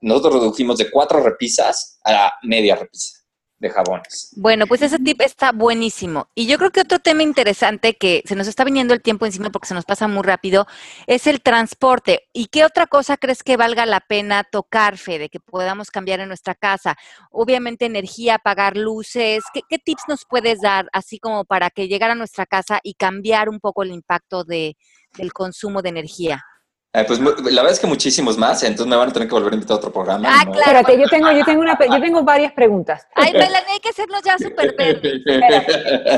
[0.00, 3.17] Nosotros redujimos de cuatro repisas a media repisa
[3.58, 4.32] de jabones.
[4.36, 6.28] Bueno, pues ese tip está buenísimo.
[6.34, 9.50] Y yo creo que otro tema interesante que se nos está viniendo el tiempo encima
[9.50, 10.66] porque se nos pasa muy rápido
[11.06, 12.28] es el transporte.
[12.32, 16.28] ¿Y qué otra cosa crees que valga la pena tocar, Fede, que podamos cambiar en
[16.28, 16.96] nuestra casa?
[17.30, 19.42] Obviamente energía, apagar luces.
[19.52, 23.48] ¿Qué, tips nos puedes dar así como para que llegar a nuestra casa y cambiar
[23.48, 24.76] un poco el impacto de,
[25.16, 26.44] del consumo de energía?
[26.94, 29.52] Eh, pues la verdad es que muchísimos más, entonces me van a tener que volver
[29.52, 30.26] a invitar a otro programa.
[30.26, 30.58] Ah, claro.
[30.58, 33.06] Espérate, yo tengo, yo tengo una, yo tengo varias preguntas.
[33.14, 35.20] Ay, Melanie, hay que hacernos ya súper verdes.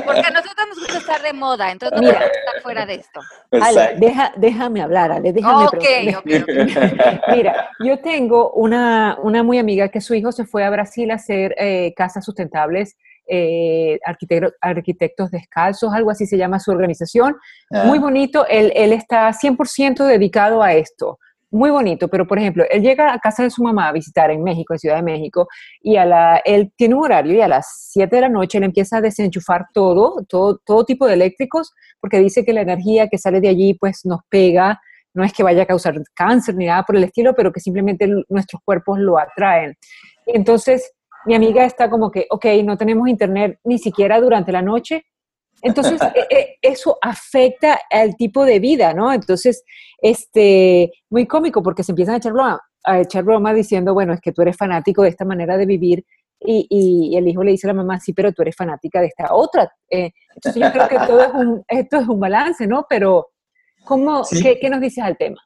[0.04, 3.20] Porque a nosotros nos gusta estar de moda, entonces no podemos estar fuera de esto.
[3.50, 6.44] Ale, deja, déjame hablar, Ale, déjame okay, okay,
[7.34, 11.14] Mira, yo tengo una, una muy amiga que su hijo se fue a Brasil a
[11.14, 12.96] hacer eh, casas sustentables
[13.32, 13.98] eh,
[14.60, 17.36] arquitectos, Descalzos, algo así se llama su organización.
[17.70, 17.84] Ah.
[17.86, 21.18] Muy bonito, él, él está 100% dedicado a esto.
[21.52, 24.42] muy bonito, pero por ejemplo, él llega a casa de su mamá a visitar en
[24.42, 25.48] México, en Ciudad de México,
[25.80, 28.64] y a la, él tiene un horario y a las 7 de la noche él
[28.64, 33.18] empieza a desenchufar todo, todo, todo tipo de eléctricos, porque dice que la energía que
[33.18, 34.80] sale de allí pues nos pega,
[35.14, 38.08] no es que vaya a causar cáncer ni nada por el estilo, pero que simplemente
[38.28, 39.74] nuestros cuerpos lo atraen.
[40.26, 40.92] Entonces,
[41.26, 45.04] mi amiga está como que, ok, no tenemos internet ni siquiera durante la noche,
[45.62, 49.12] entonces, e, e, eso afecta al tipo de vida, ¿no?
[49.12, 49.64] Entonces,
[50.00, 54.20] este, muy cómico porque se empiezan a echar broma, a echar broma diciendo, bueno, es
[54.20, 56.04] que tú eres fanático de esta manera de vivir
[56.42, 59.08] y, y, el hijo le dice a la mamá, sí, pero tú eres fanática de
[59.08, 59.70] esta otra.
[59.90, 62.86] Eh, entonces, yo creo que todo es un, esto es un balance, ¿no?
[62.88, 63.28] Pero,
[63.84, 65.38] ¿cómo, qué, ¿qué nos dices al tema?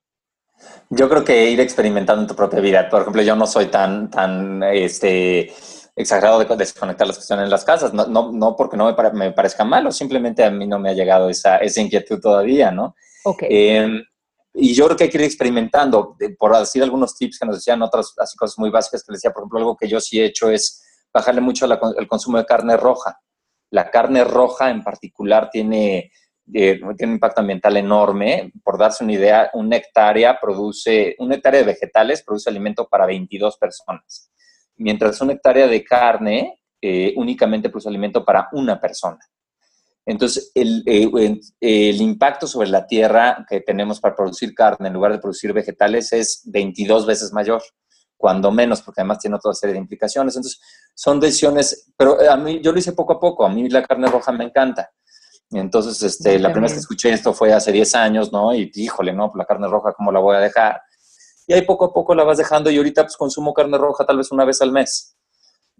[0.90, 2.88] Yo creo que ir experimentando en tu propia vida.
[2.88, 5.52] Por ejemplo, yo no soy tan, tan, este,
[5.96, 9.32] exagerado de desconectar las cuestiones en las casas, no, no, no porque no me, me,
[9.32, 12.96] parezca malo, simplemente a mí no me ha llegado esa, esa inquietud todavía, ¿no?
[13.24, 13.44] Ok.
[13.48, 14.02] Eh,
[14.56, 17.82] y yo creo que hay que ir experimentando, por decir algunos tips que nos decían,
[17.82, 20.26] otras así cosas muy básicas que les decía, por ejemplo, algo que yo sí he
[20.26, 23.18] hecho es bajarle mucho la, el consumo de carne roja.
[23.70, 26.12] La carne roja en particular tiene,
[26.52, 28.52] eh, tiene un impacto ambiental enorme.
[28.62, 33.56] Por darse una idea, una hectárea produce, una hectárea de vegetales produce alimento para 22
[33.56, 34.30] personas
[34.76, 39.18] mientras una hectárea de carne eh, únicamente produce alimento para una persona.
[40.06, 45.12] Entonces, el, eh, el, impacto sobre la tierra que tenemos para producir carne en lugar
[45.12, 47.62] de producir vegetales es 22 veces mayor,
[48.18, 50.36] cuando menos, porque además tiene otra serie de implicaciones.
[50.36, 50.60] Entonces,
[50.94, 54.08] son decisiones, pero a mí yo lo hice poco a poco, a mí la carne
[54.08, 54.90] roja me encanta.
[55.50, 58.54] Entonces, este, la primera vez que escuché esto fue hace 10 años, ¿no?
[58.54, 59.32] Y híjole, ¿no?
[59.36, 60.80] La carne roja, ¿cómo la voy a dejar?
[61.46, 64.18] y ahí poco a poco la vas dejando y ahorita pues consumo carne roja tal
[64.18, 65.16] vez una vez al mes.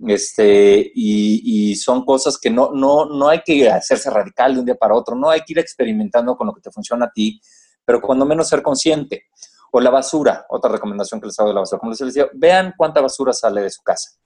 [0.07, 4.67] Este, y, y, son cosas que no, no, no hay que hacerse radical de un
[4.67, 7.41] día para otro, no hay que ir experimentando con lo que te funciona a ti,
[7.85, 9.27] pero cuando menos ser consciente.
[9.71, 11.79] O la basura, otra recomendación que les hago de la basura.
[11.79, 14.19] Como les decía, vean cuánta basura sale de su casa.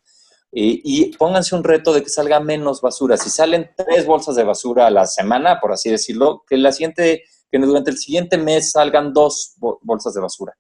[0.51, 3.17] Y, y, pónganse un reto de que salga menos basura.
[3.17, 7.25] Si salen tres bolsas de basura a la semana, por así decirlo, que, la siguiente,
[7.51, 10.55] que durante el siguiente mes salgan dos bolsas de basura.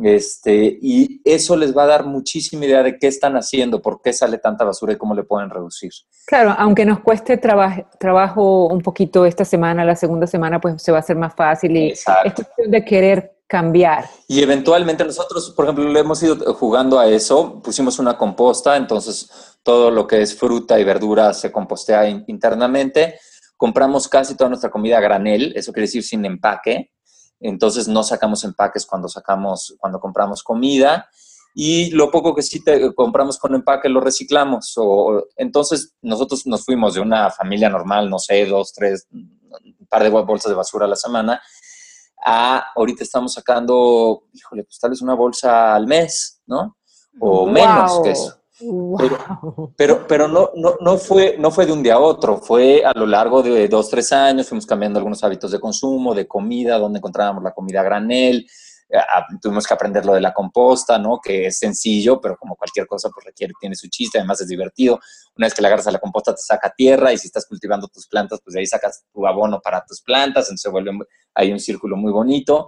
[0.00, 4.12] Este, y eso les va a dar muchísima idea de qué están haciendo, por qué
[4.14, 5.90] sale tanta basura y cómo le pueden reducir.
[6.26, 10.98] Claro, aunque nos cueste trabajo un poquito esta semana, la segunda semana, pues se va
[10.98, 14.08] a hacer más fácil y es cuestión de querer cambiar.
[14.26, 19.30] Y eventualmente nosotros, por ejemplo, le hemos ido jugando a eso, pusimos una composta, entonces
[19.62, 23.20] todo lo que es fruta y verdura se compostea internamente.
[23.56, 26.90] Compramos casi toda nuestra comida a granel, eso quiere decir sin empaque
[27.42, 31.08] entonces no sacamos empaques cuando sacamos, cuando compramos comida
[31.54, 34.72] y lo poco que sí te compramos con empaque lo reciclamos.
[34.76, 40.04] O, entonces nosotros nos fuimos de una familia normal, no sé, dos, tres, un par
[40.04, 41.42] de bolsas de basura a la semana,
[42.24, 46.76] a ahorita estamos sacando, híjole, pues tal vez una bolsa al mes, ¿no?
[47.20, 48.38] O menos que eso.
[49.76, 52.92] Pero, pero, no, no, no, fue, no fue de un día a otro, fue a
[52.92, 56.98] lo largo de dos, tres años, fuimos cambiando algunos hábitos de consumo, de comida, donde
[56.98, 58.46] encontrábamos la comida a granel,
[58.92, 59.00] eh,
[59.40, 61.18] tuvimos que aprender lo de la composta, ¿no?
[61.22, 65.00] Que es sencillo, pero como cualquier cosa, pues requiere, tiene su chiste, además es divertido.
[65.36, 67.88] Una vez que le agarras a la composta, te saca tierra y si estás cultivando
[67.88, 70.92] tus plantas, pues de ahí sacas tu abono para tus plantas, entonces vuelve,
[71.34, 72.66] hay un círculo muy bonito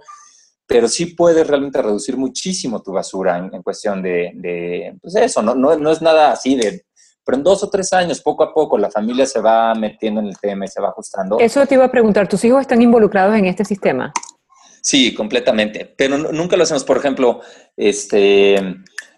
[0.67, 5.53] pero sí puedes realmente reducir muchísimo tu basura en, cuestión de, de, pues eso, no,
[5.53, 6.85] no, no, es nada así de,
[7.25, 10.27] pero en dos o tres años, poco a poco, la familia se va metiendo en
[10.27, 11.39] el tema y se va ajustando.
[11.39, 14.13] Eso te iba a preguntar, ¿tus hijos están involucrados en este sistema?
[14.87, 17.41] Sí, completamente, pero nunca lo hacemos, por ejemplo,
[17.75, 18.53] este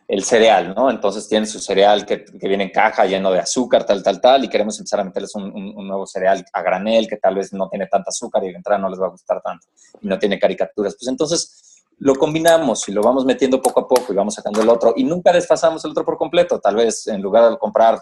[0.07, 0.89] el cereal, ¿no?
[0.89, 4.47] Entonces tienen su cereal que, viene en caja lleno de azúcar, tal, tal, tal, y
[4.47, 8.11] queremos empezar a meterles un, nuevo cereal a granel que tal vez no tiene tanta
[8.11, 9.67] azúcar y de entrada no les va a gustar tanto
[9.99, 10.95] y no tiene caricaturas.
[10.97, 14.69] Pues entonces lo combinamos y lo vamos metiendo poco a poco y vamos sacando el
[14.69, 16.61] otro y nunca desfasamos el otro por completo.
[16.61, 17.99] Tal vez en lugar de comprar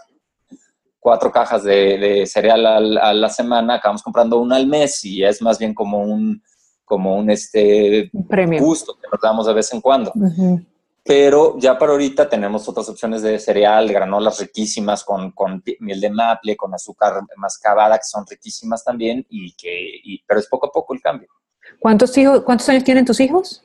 [1.00, 5.58] cuatro cajas de, cereal a la semana, acabamos comprando una al mes y es más
[5.58, 6.40] bien como un
[6.86, 8.60] como un este Premio.
[8.60, 10.12] gusto que nos damos de vez en cuando
[11.06, 16.10] pero ya para ahorita tenemos otras opciones de cereal, granolas riquísimas con, con miel de
[16.10, 20.94] maple, con azúcar mascabada, que son riquísimas también, y que, pero es poco a poco
[20.94, 21.28] el cambio.
[21.78, 23.62] ¿Cuántos, hijos, ¿Cuántos años tienen tus hijos?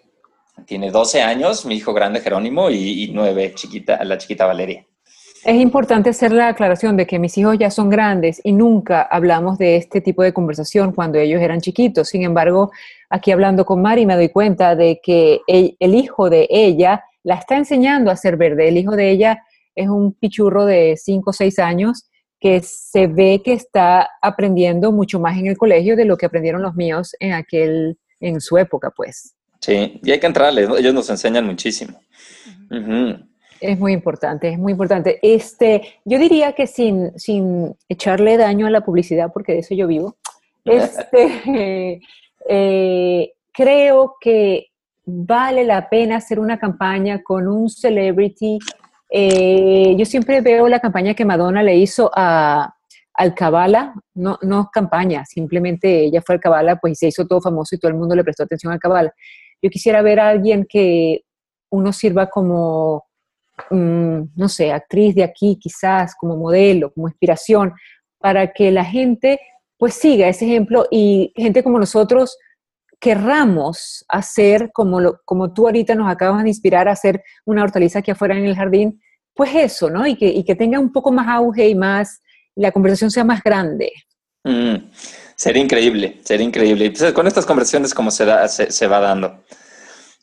[0.68, 4.86] Tiene 12 años, mi hijo grande Jerónimo, y, y 9, chiquita, la chiquita Valeria.
[5.44, 9.58] Es importante hacer la aclaración de que mis hijos ya son grandes y nunca hablamos
[9.58, 12.10] de este tipo de conversación cuando ellos eran chiquitos.
[12.10, 12.72] Sin embargo,
[13.10, 17.58] aquí hablando con Mari me doy cuenta de que el hijo de ella la está
[17.58, 18.68] enseñando a ser verde.
[18.68, 22.08] El hijo de ella es un pichurro de 5 o 6 años
[22.40, 26.62] que se ve que está aprendiendo mucho más en el colegio de lo que aprendieron
[26.62, 29.36] los míos en aquel en su época, pues.
[29.60, 32.00] Sí, y hay que entrarles, ellos nos enseñan muchísimo.
[33.62, 35.20] Es muy importante, es muy importante.
[35.22, 39.86] Este, yo diría que sin, sin echarle daño a la publicidad, porque de eso yo
[39.86, 40.18] vivo,
[40.66, 42.02] este,
[42.50, 44.68] eh, creo que
[45.06, 48.58] vale la pena hacer una campaña con un celebrity.
[49.12, 52.74] Eh, yo siempre veo la campaña que Madonna le hizo a
[53.14, 57.92] Alcabala, no, no campaña, simplemente ella fue Alcabala, pues se hizo todo famoso y todo
[57.92, 59.14] el mundo le prestó atención a Alcabala.
[59.62, 61.26] Yo quisiera ver a alguien que
[61.70, 63.06] uno sirva como,
[63.70, 67.74] mm, no sé, actriz de aquí quizás, como modelo, como inspiración,
[68.20, 69.40] para que la gente
[69.78, 72.38] pues siga ese ejemplo y gente como nosotros
[73.00, 78.00] querramos hacer, como, lo, como tú ahorita nos acabas de inspirar a hacer una hortaliza
[78.00, 79.02] aquí afuera en el jardín,
[79.34, 80.06] pues eso, ¿no?
[80.06, 82.22] Y que, y que tenga un poco más auge y más,
[82.56, 83.92] la conversación sea más grande.
[84.44, 84.92] Mm,
[85.36, 86.92] sería increíble, sería increíble.
[86.92, 89.44] Pues, con estas conversaciones como se, da, se, va dando.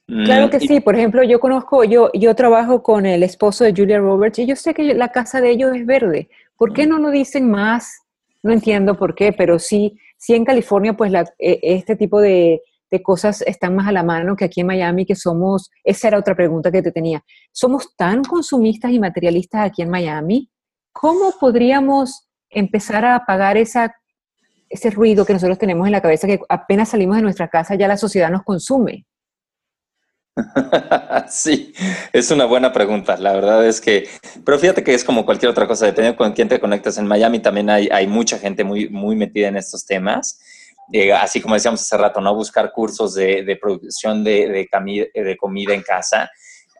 [0.08, 3.74] Mm, claro que sí, por ejemplo, yo conozco, yo, yo trabajo con el esposo de
[3.76, 6.30] Julia Roberts y yo sé que la casa de ellos es verde.
[6.56, 6.90] ¿Por qué mm.
[6.90, 8.00] no nos dicen más?
[8.42, 12.62] No entiendo por qué, pero sí, sí en California, pues la, e, este tipo de,
[12.90, 16.18] de cosas están más a la mano que aquí en Miami, que somos, esa era
[16.18, 20.50] otra pregunta que te tenía, somos tan consumistas y materialistas aquí en Miami,
[20.92, 23.94] ¿cómo podríamos empezar a apagar esa,
[24.70, 27.88] ese ruido que nosotros tenemos en la cabeza, que apenas salimos de nuestra casa ya
[27.88, 29.04] la sociedad nos consume?
[31.28, 31.74] Sí,
[32.12, 33.16] es una buena pregunta.
[33.18, 34.08] La verdad es que,
[34.44, 36.96] pero fíjate que es como cualquier otra cosa, dependiendo con quién te conectas.
[36.96, 40.40] En Miami también hay, hay mucha gente muy, muy metida en estos temas
[40.92, 42.34] eh, así como decíamos hace rato, ¿no?
[42.34, 44.66] Buscar cursos de, producción de,
[45.14, 46.30] de, comida en casa.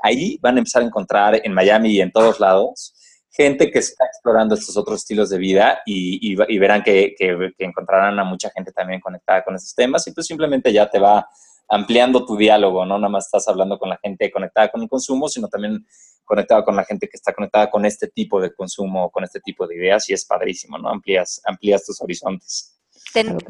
[0.03, 2.95] Ahí van a empezar a encontrar en Miami y en todos lados
[3.31, 7.15] gente que está explorando estos otros estilos de vida y, verán que,
[7.59, 11.29] encontrarán a mucha gente también conectada con estos temas y pues simplemente ya te va
[11.69, 12.99] ampliando tu diálogo, ¿no?
[12.99, 15.87] Nada más estás hablando con la gente conectada con el consumo, sino también
[16.25, 19.67] conectada con la gente que está conectada con este tipo de consumo, con este tipo
[19.67, 20.89] de ideas y es padrísimo, ¿no?
[20.89, 22.79] Amplías, amplías tus horizontes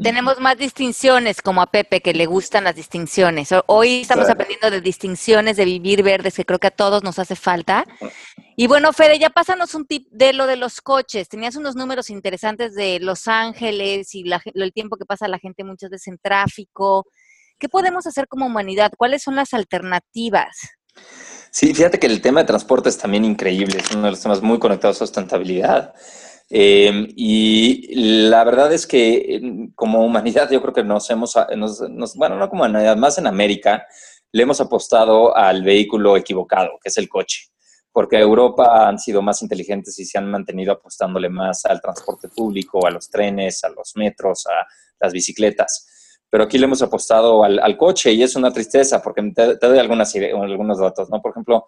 [0.02, 3.50] tenemos más distinciones, como a Pepe, que le gustan las distinciones.
[3.66, 7.34] Hoy estamos aprendiendo de distinciones, de vivir verdes, que creo que a todos nos hace
[7.34, 7.84] falta.
[8.56, 11.28] Y bueno, Fede, ya pásanos un tip de lo de los coches.
[11.28, 15.90] Tenías unos números interesantes de Los Ángeles y el tiempo que pasa la gente muchas
[15.90, 17.06] veces en tráfico.
[17.58, 18.92] ¿Qué podemos hacer como humanidad?
[18.96, 20.56] ¿Cuáles son las alternativas?
[21.50, 24.42] Sí, fíjate que el tema de transporte es también increíble, es uno de los temas
[24.42, 25.94] muy conectados a sustentabilidad.
[26.50, 31.34] Em, y la verdad es que em, como humanidad yo creo que nos hemos,
[32.14, 33.86] bueno, no como humanidad, más en América,
[34.32, 37.48] le hemos apostado al vehículo equivocado, que es el coche,
[37.92, 42.86] porque Europa han sido más inteligentes y se han mantenido apostándole más al transporte público,
[42.86, 44.66] a los trenes, a los metros, a
[45.00, 45.97] las bicicletas.
[46.30, 49.78] Pero aquí le hemos apostado al, coche y es una tristeza porque te, te doy
[49.78, 51.22] algunas, algunos datos, ¿no?
[51.22, 51.66] Por ejemplo,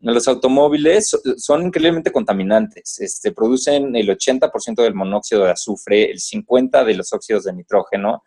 [0.00, 3.00] los automóviles son increíblemente contaminantes.
[3.00, 8.22] Este, producen el 80% del monóxido de azufre, el 50% de los óxidos de nitrógeno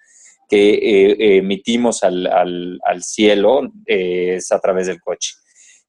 [0.50, 5.34] que eh, emitimos al, cielo eh, es a través del coche.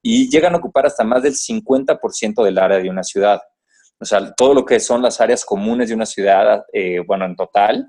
[0.03, 3.41] Y llegan a ocupar hasta más del 50% del área de una ciudad.
[3.99, 7.35] O sea, todo lo que son las áreas comunes de una ciudad, eh, bueno, en
[7.35, 7.87] total,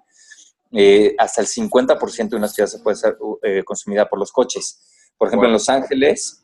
[1.18, 3.16] hasta el 50% de una ciudad se puede ser
[3.64, 4.83] consumida por los coches.
[5.18, 6.43] Por ejemplo, en Los Ángeles,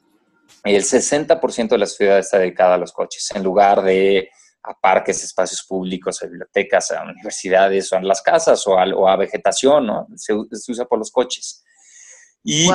[0.65, 4.31] el 60% de la ciudad está dedicada a los coches, en lugar de
[4.63, 9.87] a parques, espacios públicos, a bibliotecas, a universidades, o a las casas, o a, vegetación,
[9.87, 10.07] ¿no?
[10.17, 11.65] Se, usa por los coches.
[12.43, 12.69] Y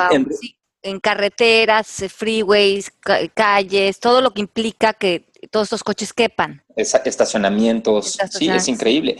[0.81, 2.91] en, carreteras, eh, freeways,
[3.33, 6.63] calles, todo lo que implica que todos estos coches quepan.
[6.75, 9.17] estacionamientos, sí, es increíble.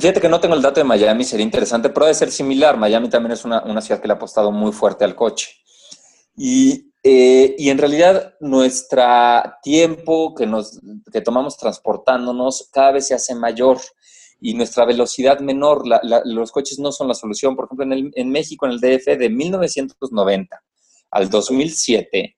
[0.00, 2.76] Fíjate que no tengo el dato de Miami, sería interesante, pero debe ser similar.
[2.76, 5.50] Miami también es una, una ciudad que le ha apostado muy fuerte al coche.
[6.36, 9.02] Y eh, y en realidad nuestro
[9.62, 10.78] tiempo que, nos,
[11.10, 13.78] que tomamos transportándonos cada vez se hace mayor
[14.38, 15.84] y nuestra velocidad menor.
[16.24, 17.56] los coches no son la solución.
[17.56, 20.62] Por ejemplo, en, en, México, en el DF, de 1990
[21.10, 22.36] al 2007, eh,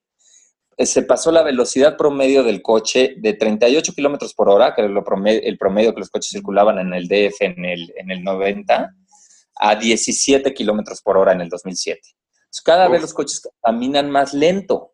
[0.86, 5.58] se pasó la velocidad promedio del coche de 38 kilómetros por hora, que era el
[5.58, 8.94] promedio que los coches circulaban en el DF en el, en el 90,
[9.56, 12.00] a 17 kilómetros por hora en el 2007
[12.60, 14.92] cada vez los coches caminan más lento.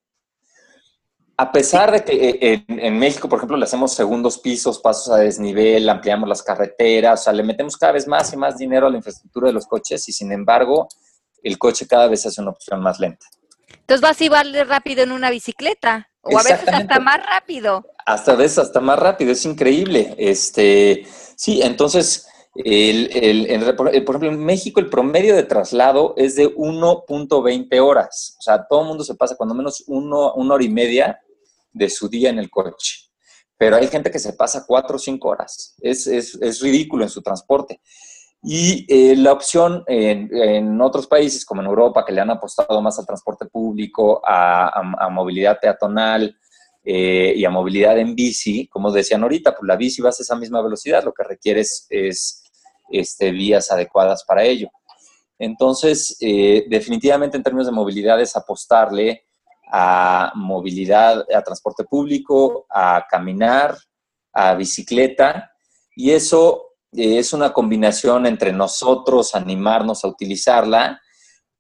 [1.37, 5.19] A pesar de que eh, en, México, por ejemplo, le hacemos segundos pisos, pasos a
[5.19, 8.91] desnivel, ampliamos las carreteras, o sea, le metemos cada vez más y más dinero a
[8.91, 10.89] la infraestructura de los coches y sin embargo,
[11.43, 13.27] el coche cada vez hace una opción más lenta.
[13.89, 17.87] Entonces vas a ir rápido en una bicicleta o a veces hasta más rápido.
[18.05, 20.15] Hasta a veces hasta más rápido, es increíble.
[20.19, 27.81] Este, sí, entonces El, por ejemplo, en México el promedio de traslado es de 1.20
[27.81, 28.37] horas.
[28.39, 31.19] O sea, todo el mundo se pasa cuando menos uno, una hora y media
[31.73, 33.09] de su día en el coche.
[33.57, 35.75] Pero hay gente que se pasa cuatro o cinco horas.
[35.81, 37.81] Es, es, ridículo en su transporte.
[38.43, 42.99] Y eh, la opción en, otros países, como en Europa, que le han apostado más
[42.99, 46.37] al transporte público, a, movilidad peatonal
[46.85, 50.37] eh, y a movilidad en bici, como decían ahorita, pues la bici va a esa
[50.37, 52.45] misma velocidad, lo que requiere es,
[52.91, 54.69] este, vías adecuadas para ello.
[55.39, 59.25] Entonces, eh, definitivamente en términos de movilidad es apostarle
[59.71, 63.77] a movilidad, a transporte público, a caminar,
[64.33, 65.53] a bicicleta,
[65.95, 71.01] y eso eh, es una combinación entre nosotros animarnos a utilizarla,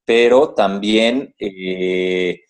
[0.04, 2.40] pero también eh,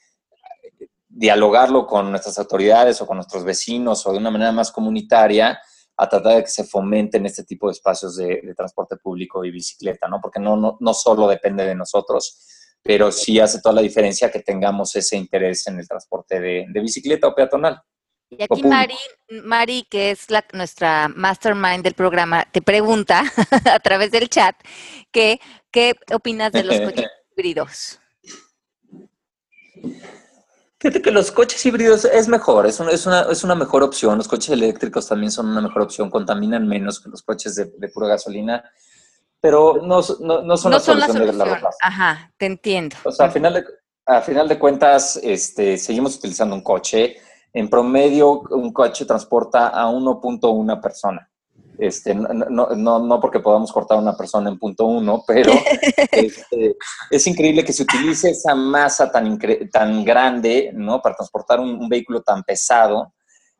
[1.08, 5.58] dialogarlo con nuestras autoridades o con nuestros vecinos o de una manera más comunitaria
[5.96, 10.06] a tratar de que se fomenten este tipo de espacios de, transporte público y bicicleta,
[10.06, 10.20] ¿no?
[10.20, 12.38] Porque no, no, no solo depende de nosotros,
[12.82, 17.26] pero sí hace toda la diferencia que tengamos ese interés en el transporte de, bicicleta
[17.26, 17.82] o peatonal.
[18.30, 18.96] Y aquí Mari,
[19.42, 23.22] Mari, que es la, nuestra mastermind del programa, te pregunta
[23.64, 24.54] a través del chat
[25.10, 27.06] que, qué opinas de los coches
[27.36, 27.98] híbridos.
[30.80, 34.18] Fíjate que los coches híbridos es mejor, es una, es, una, es una mejor opción.
[34.18, 37.88] Los coches eléctricos también son una mejor opción, contaminan menos que los coches de, de
[37.88, 38.62] pura gasolina,
[39.40, 41.78] pero no, no, no son, la, solución de largo plazo.
[41.82, 42.96] Ajá, te entiendo.
[43.04, 43.64] O sea, a final de,
[44.06, 47.16] a final de cuentas, este, seguimos utilizando un coche.
[47.52, 51.28] En promedio, un coche transporta a 1.1 persona.
[51.78, 55.52] Este, no, no, no, porque podamos cortar a una persona en punto uno, pero
[56.10, 56.76] este,
[57.08, 59.38] es increíble que se utilice esa masa tan,
[59.70, 61.00] tan grande ¿no?
[61.00, 63.14] para transportar un, vehículo tan pesado,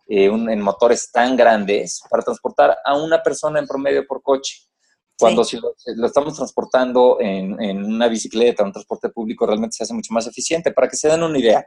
[0.08, 4.64] eh, en motores tan grandes, para transportar a una persona en promedio por coche.
[5.16, 9.94] Cuando si lo, estamos transportando en, en, una bicicleta, un transporte público, realmente se hace
[9.94, 10.72] mucho más eficiente.
[10.72, 11.66] Para que se den una idea,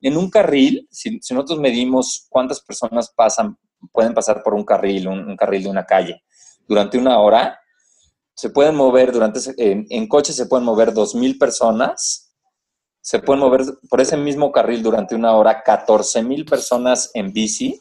[0.00, 3.56] en un carril, si, si nosotros medimos cuántas personas pasan
[3.92, 6.22] pueden pasar por un carril, un, carril de una calle.
[6.68, 7.58] Durante una hora
[8.34, 12.34] se pueden mover, durante en, en coche se pueden mover 2.000 personas,
[13.00, 17.78] se pueden mover por ese mismo carril durante una hora 14.000 personas en bici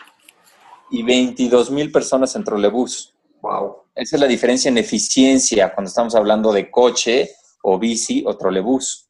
[0.92, 3.14] y 22.000 personas en trolebús.
[3.42, 3.84] Wow.
[3.96, 9.09] Esa es la diferencia en eficiencia cuando estamos hablando de coche o bici o trolebús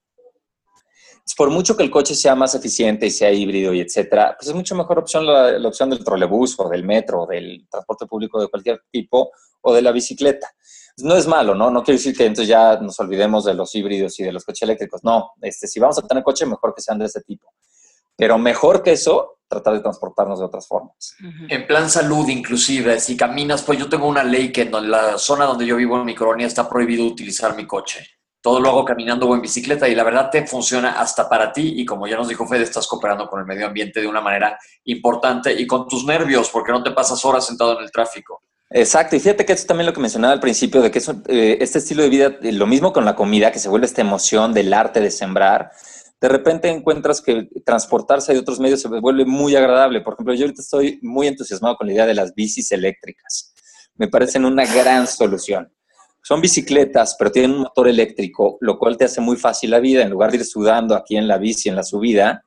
[1.35, 4.55] por mucho que el coche sea más eficiente y sea híbrido y etcétera, pues es
[4.55, 8.47] mucho mejor opción la, opción del trolebús o del metro o del transporte público de
[8.47, 10.49] cualquier tipo o de la bicicleta.
[10.97, 11.69] No es malo, ¿no?
[11.69, 14.63] No quiero decir que entonces ya nos olvidemos de los híbridos y de los coches
[14.63, 15.01] eléctricos.
[15.03, 17.53] No, este, si vamos a tener coche, mejor que sean de ese tipo.
[18.15, 21.15] Pero mejor que eso, tratar de transportarnos de otras formas.
[21.47, 25.45] En plan salud, inclusive, si caminas, pues yo tengo una ley que en la zona
[25.45, 29.27] donde yo vivo en mi colonia está prohibido utilizar mi coche todo lo hago caminando
[29.27, 32.27] o en bicicleta y la verdad te funciona hasta para ti y como ya nos
[32.27, 36.05] dijo Fede, estás cooperando con el medio ambiente de una manera importante y con tus
[36.05, 38.41] nervios porque no te pasas horas sentado en el tráfico.
[38.71, 41.79] Exacto, y fíjate que eso también lo que mencionaba al principio, de que eh, este
[41.79, 44.71] estilo de vida, eh, lo mismo con la comida, que se vuelve esta emoción del
[44.73, 45.71] arte de sembrar,
[46.21, 50.01] de repente encuentras que transportarse de otros medios se vuelve muy agradable.
[50.01, 53.53] Por ejemplo, yo ahorita estoy muy entusiasmado con la idea de las bicis eléctricas.
[53.95, 55.71] Me parecen una gran solución.
[56.21, 60.03] Son bicicletas, pero tienen un motor eléctrico, lo cual te hace muy fácil la vida.
[60.03, 62.43] En lugar de ir sudando aquí en la bici, en la subida,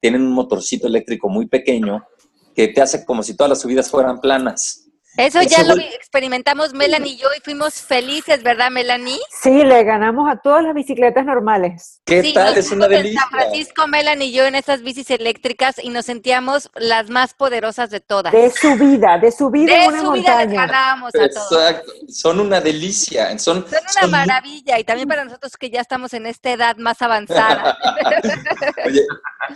[0.00, 2.04] tienen un motorcito eléctrico muy pequeño
[2.54, 4.81] que te hace como si todas las subidas fueran planas.
[5.16, 9.20] Eso ya lo experimentamos Melanie y yo y fuimos felices, ¿verdad, Melanie?
[9.42, 12.00] Sí, le ganamos a todas las bicicletas normales.
[12.06, 12.56] ¿Qué tal?
[12.56, 13.20] Es una delicia.
[13.20, 17.90] San Francisco, Melanie y yo en esas bicis eléctricas y nos sentíamos las más poderosas
[17.90, 18.32] de todas.
[18.32, 21.92] De su vida, de su vida de en una su vida les ganábamos a Exacto.
[22.08, 23.38] Son una delicia.
[23.38, 27.02] Son, son una maravilla y también para nosotros que ya estamos en esta edad más
[27.02, 27.76] avanzada.
[28.86, 29.02] Oye,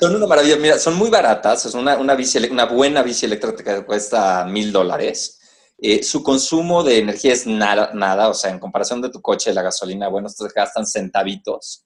[0.00, 0.56] son una maravilla.
[0.56, 1.64] Mira, son muy baratas.
[1.64, 5.40] Es una, una, bici, una buena bici eléctrica que cuesta mil dólares
[5.78, 9.52] eh, su consumo de energía es nada, nada, o sea, en comparación de tu coche,
[9.52, 11.84] la gasolina, bueno, estos gastan centavitos.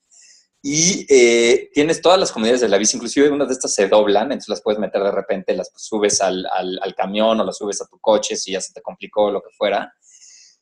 [0.63, 4.25] Y eh, tienes todas las comodidades de la bici, inclusive unas de estas se doblan,
[4.25, 7.87] entonces las puedes meter de repente, las subes al, al, camión o las subes a
[7.87, 9.93] tu coche si ya se te complicó lo que fuera.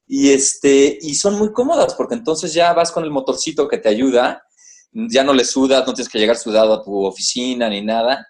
[0.07, 3.89] Y, este, y son muy cómodas porque entonces ya vas con el motorcito que te
[3.89, 4.43] ayuda,
[4.93, 8.27] ya no le sudas, no tienes que llegar sudado a tu oficina ni nada,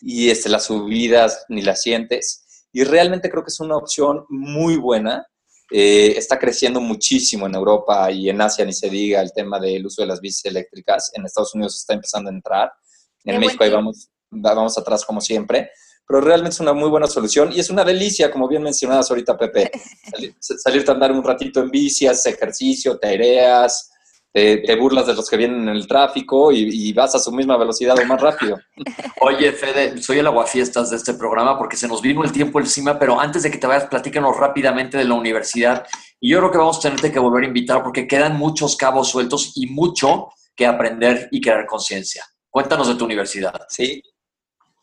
[0.00, 2.41] y este, las subidas ni las sientes
[2.72, 5.26] y realmente creo que es una opción muy buena.
[5.70, 9.86] Eh, está creciendo muchísimo en Europa y en Asia, ni se diga el tema del
[9.86, 11.10] uso de las bicis eléctricas.
[11.14, 12.72] En Estados Unidos está empezando a entrar.
[13.24, 15.70] En México ahí vamos, vamos atrás como siempre.
[16.06, 19.36] pero realmente es una muy buena solución y es una delicia, como bien mencionadas ahorita,
[19.36, 19.70] Pepe,
[20.40, 22.98] salir, a andar un ratito en bici, haces ejercicio,
[24.32, 27.98] te burlas de los que vienen en el tráfico y, vas a su misma velocidad
[27.98, 28.58] o más rápido.
[29.20, 32.98] Oye, Fede, soy el aguafiestas de este programa porque se nos vino el tiempo encima,
[32.98, 35.86] pero antes de que te vayas, platícanos rápidamente de la universidad.
[36.18, 39.10] Y yo creo que vamos a tenerte que volver a invitar porque quedan muchos cabos
[39.10, 42.24] sueltos y mucho que aprender y crear conciencia.
[42.48, 43.66] Cuéntanos de tu universidad.
[43.68, 44.02] Sí,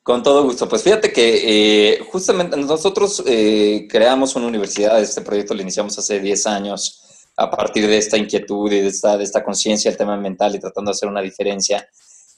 [0.04, 0.68] con todo gusto.
[0.68, 6.20] Pues fíjate que eh, justamente nosotros eh, creamos una universidad, este proyecto lo iniciamos hace
[6.20, 6.99] 10 años
[7.40, 10.60] a partir de esta inquietud y de esta, de esta conciencia del tema mental y
[10.60, 11.88] tratando de hacer una diferencia.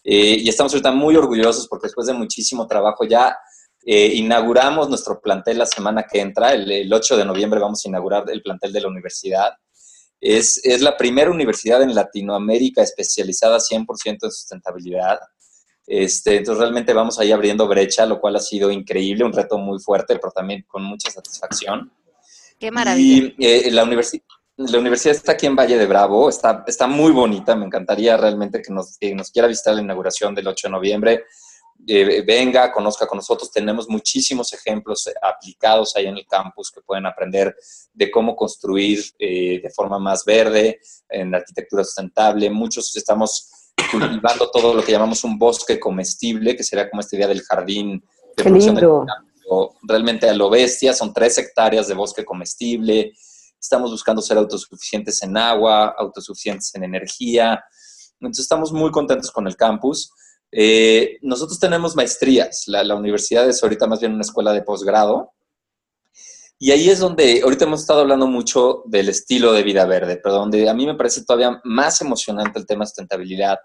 [0.03, 3.37] Eh, y estamos ahorita muy orgullosos porque después de muchísimo trabajo ya
[3.83, 8.25] inauguramos nuestro plantel la semana que entra, el, el, 8 de noviembre vamos a inaugurar
[8.29, 9.53] el plantel de la universidad.
[10.19, 15.19] Es, es la primera universidad en Latinoamérica especializada 100% en sustentabilidad.
[15.87, 19.79] Este, entonces realmente vamos ahí abriendo brecha, lo cual ha sido increíble, un reto muy
[19.79, 21.91] fuerte, pero también con mucha satisfacción.
[22.59, 23.33] Qué maravilla.
[23.37, 24.23] Y eh, la, universidad
[24.67, 28.61] la universidad está aquí en Valle de Bravo, está, está muy bonita, me encantaría realmente
[28.61, 31.25] que nos, que nos quiera visitar la inauguración del 8 de noviembre.
[31.87, 33.51] Eh, venga, conozca con nosotros.
[33.51, 37.55] Tenemos muchísimos ejemplos aplicados ahí en el campus que pueden aprender
[37.93, 42.49] de cómo construir eh, de forma más verde, en arquitectura sustentable.
[42.49, 47.27] Muchos estamos cultivando todo lo que llamamos un bosque comestible, que sería como esta idea
[47.27, 48.03] del jardín
[48.37, 49.05] de lindo.
[49.81, 53.13] realmente a lo bestia, son tres hectáreas de bosque comestible.
[53.61, 57.63] Estamos buscando ser autosuficientes en agua, autosuficientes en energía.
[58.19, 60.11] Entonces estamos muy contentos con el campus.
[60.51, 65.31] Eh, nosotros tenemos maestrías, la, la, universidad es ahorita más bien una escuela de posgrado,
[66.63, 70.35] y ahí es donde, ahorita hemos estado hablando mucho del estilo de vida verde, pero
[70.35, 73.57] donde a mí me parece todavía más emocionante el tema de sustentabilidad,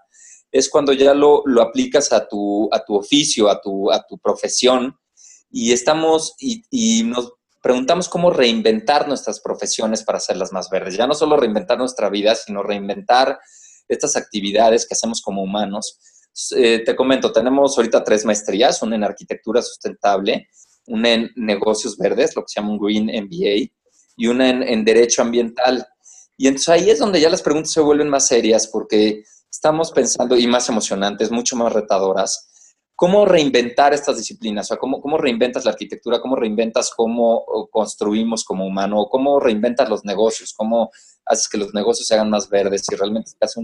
[0.51, 4.17] es cuando ya lo, lo aplicas a tu, a tu oficio, a tu, a tu
[4.17, 4.97] profesión,
[5.51, 10.95] y estamos, y, y nos preguntamos cómo reinventar nuestras profesiones para hacerlas más verdes.
[10.95, 13.39] Ya no solo reinventar nuestra vida, sino reinventar
[13.87, 15.99] estas actividades que hacemos como humanos
[16.55, 20.47] eh, te comento, tenemos ahorita tres maestrías, una en arquitectura sustentable,
[20.85, 23.71] una en negocios verdes, lo que se llama un Green MBA,
[24.15, 25.87] y una en, derecho ambiental.
[26.37, 30.37] Y entonces ahí es donde ya las preguntas se vuelven más serias porque estamos pensando,
[30.37, 32.47] y más emocionantes, mucho más retadoras,
[32.97, 38.43] cómo reinventar estas disciplinas, o sea, cómo, cómo reinventas la arquitectura, cómo reinventas cómo construimos
[38.43, 40.89] como humano, cómo reinventas los negocios, cómo
[41.23, 43.61] haces que los negocios se hagan más verdes, y realmente te hace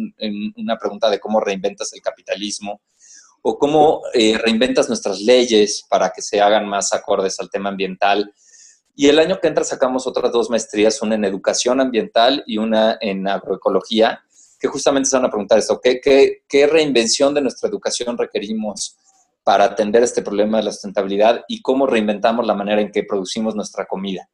[0.55, 2.81] una pregunta de cómo reinventas el capitalismo,
[3.41, 8.31] o cómo eh, reinventas nuestras leyes para que se hagan más acordes al tema ambiental.
[8.93, 12.99] Y el año que entra sacamos otras dos maestrías, una en educación ambiental y una
[13.01, 14.23] en agroecología,
[14.59, 18.95] que justamente se van a preguntar esto, ¿qué, qué, qué reinvención de nuestra educación requerimos
[19.43, 23.55] para atender este problema de la sustentabilidad y cómo reinventamos la manera en que producimos
[23.55, 24.29] nuestra comida?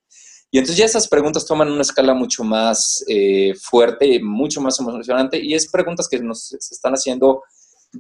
[0.52, 5.40] Y entonces ya esas preguntas toman una escala mucho más eh, fuerte, mucho más emocionante,
[5.40, 7.44] y es preguntas que nos están haciendo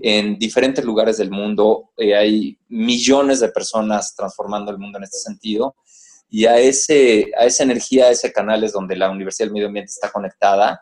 [0.01, 1.91] en diferentes lugares del mundo.
[1.97, 5.76] Eh, hay millones de personas transformando el mundo en este sentido,
[6.32, 9.68] y a, ese, a esa energía, a ese canal es donde la Universidad del Medio
[9.68, 10.82] Ambiente está conectada,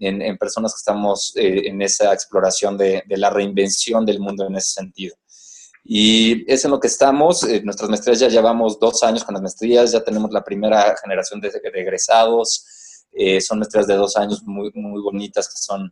[0.00, 4.70] en, personas que estamos eh, en esa exploración de la reinvención del mundo en ese
[4.70, 5.16] sentido.
[5.90, 7.42] Y es en lo que estamos.
[7.44, 11.40] Eh, nuestras maestrías ya llevamos dos años con las maestrías, ya tenemos la primera generación
[11.40, 13.06] de, egresados.
[13.10, 15.90] Eh, son maestrías de dos años muy, muy bonitas que son,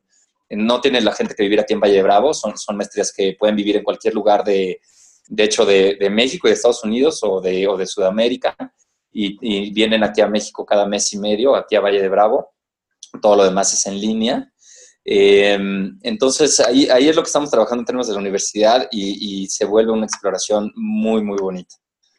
[0.50, 3.36] no tiene la gente que vivir aquí en Valle de Bravo, son, son maestrías que
[3.38, 4.82] pueden vivir en cualquier lugar de,
[5.28, 8.54] de hecho, de, de México y de Estados Unidos o de, o de Sudamérica.
[9.10, 12.52] Y, y, vienen aquí a México cada mes y medio, aquí a Valle de Bravo.
[13.22, 14.52] Todo lo demás es en línea.
[15.08, 15.56] Eh,
[16.02, 19.46] entonces, ahí, ahí es lo que estamos trabajando en términos de la universidad y, y
[19.46, 21.76] se vuelve una exploración muy, muy bonita.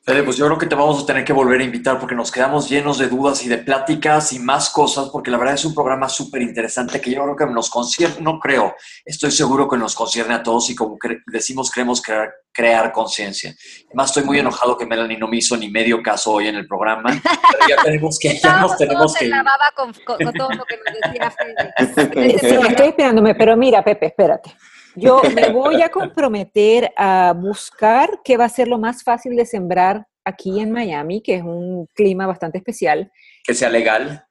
[0.08, 2.32] Fede, pues yo creo que te vamos a tener que volver a invitar porque nos
[2.32, 5.74] quedamos llenos de dudas y de pláticas y más cosas, porque la verdad es un
[5.74, 9.96] programa súper interesante que yo creo que nos concierne, no creo, estoy seguro que nos
[9.96, 13.54] concierne a todos y como decimos, queremos crear, crear conciencia.
[13.88, 16.68] Además, estoy muy enojado que Melanie no me hizo ni medio caso hoy en el
[16.68, 17.10] programa,
[17.52, 19.30] pero ya tenemos que, ya nos tenemos que...
[19.76, 22.40] Con, con, todo lo que nos decía Fede.
[22.40, 24.56] Sí, estoy esperándome, pero mira, Pepe, espérate.
[24.98, 29.46] Yo me voy a comprometer a buscar qué va a ser lo más fácil de
[29.46, 33.12] sembrar aquí en Miami, que es un clima bastante especial.
[33.46, 34.24] Que sea legal.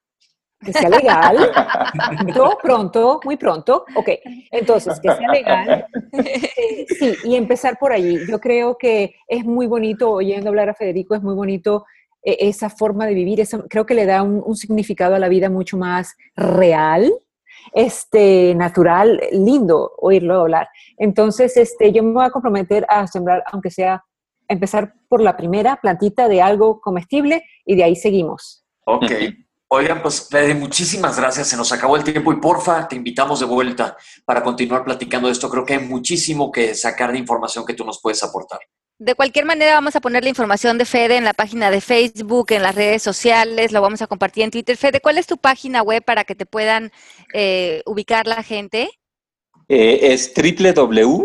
[0.64, 1.52] Que sea legal.
[2.32, 3.84] Pronto, pronto, muy pronto.
[3.94, 4.09] Ok,
[4.51, 5.86] entonces, que sea legal.
[6.98, 8.20] Sí, y empezar por allí.
[8.26, 11.84] Yo creo que es muy bonito, oyendo hablar a Federico, es muy bonito
[12.22, 13.43] eh, esa forma de vivir.
[13.68, 17.12] creo que le da un significado a la vida mucho más real
[17.72, 20.68] este, natural, lindo oírlo hablar.
[20.97, 24.05] Entonces, este, yo me voy a comprometer a sembrar, aunque sea
[24.48, 28.64] empezar por la primera plantita de algo comestible y de ahí seguimos.
[28.84, 29.10] Ok.
[29.68, 31.48] Oigan, pues Fede, muchísimas gracias.
[31.48, 35.32] Se nos acabó el tiempo y porfa, te invitamos de vuelta para continuar platicando de
[35.32, 35.51] esto.
[35.51, 38.60] Creo que hay muchísimo que sacar de información que tú nos puedes aportar.
[38.98, 42.47] De cualquier manera, vamos a poner la información de Fede en la página de Facebook,
[42.51, 44.77] en las redes sociales, lo vamos a compartir en Twitter.
[44.77, 46.90] Fede, ¿cuál es tu página web para que te puedan
[47.35, 48.89] eh, ubicar la gente?
[49.68, 51.23] Eh, es www.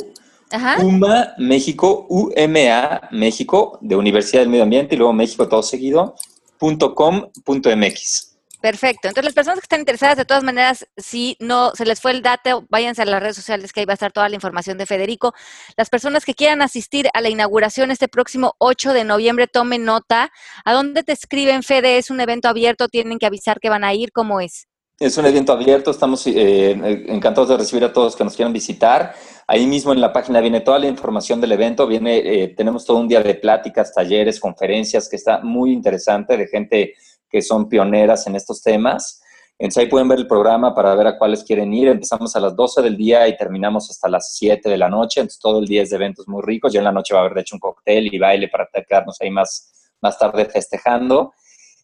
[0.83, 6.15] UMA México, UMA México, de Universidad del Medio Ambiente y luego México todo seguido,
[6.59, 8.30] .com.mx.
[8.61, 9.07] Perfecto.
[9.07, 12.21] Entonces, las personas que están interesadas, de todas maneras, si no se les fue el
[12.21, 14.85] dato, váyanse a las redes sociales que ahí va a estar toda la información de
[14.85, 15.33] Federico.
[15.77, 20.31] Las personas que quieran asistir a la inauguración este próximo 8 de noviembre, tomen nota.
[20.63, 21.97] ¿A dónde te escriben, Fede?
[21.97, 22.87] ¿Es un evento abierto?
[22.87, 24.11] ¿Tienen que avisar que van a ir?
[24.11, 24.67] ¿Cómo es?
[24.99, 26.69] Es un evento abierto, estamos eh,
[27.07, 29.15] encantados de recibir a todos que nos quieran visitar.
[29.47, 32.97] Ahí mismo en la página viene toda la información del evento, viene, eh, tenemos todo
[32.97, 36.93] un día de pláticas, talleres, conferencias, que está muy interesante de gente
[37.31, 39.21] que son pioneras en estos temas.
[39.57, 41.87] Entonces ahí pueden ver el programa para ver a cuáles quieren ir.
[41.87, 45.21] Empezamos a las 12 del día y terminamos hasta las 7 de la noche.
[45.21, 46.73] Entonces todo el día es de eventos muy ricos.
[46.73, 49.21] Ya en la noche va a haber, de hecho, un cóctel y baile para quedarnos
[49.21, 49.71] ahí más,
[50.01, 51.31] más tarde festejando.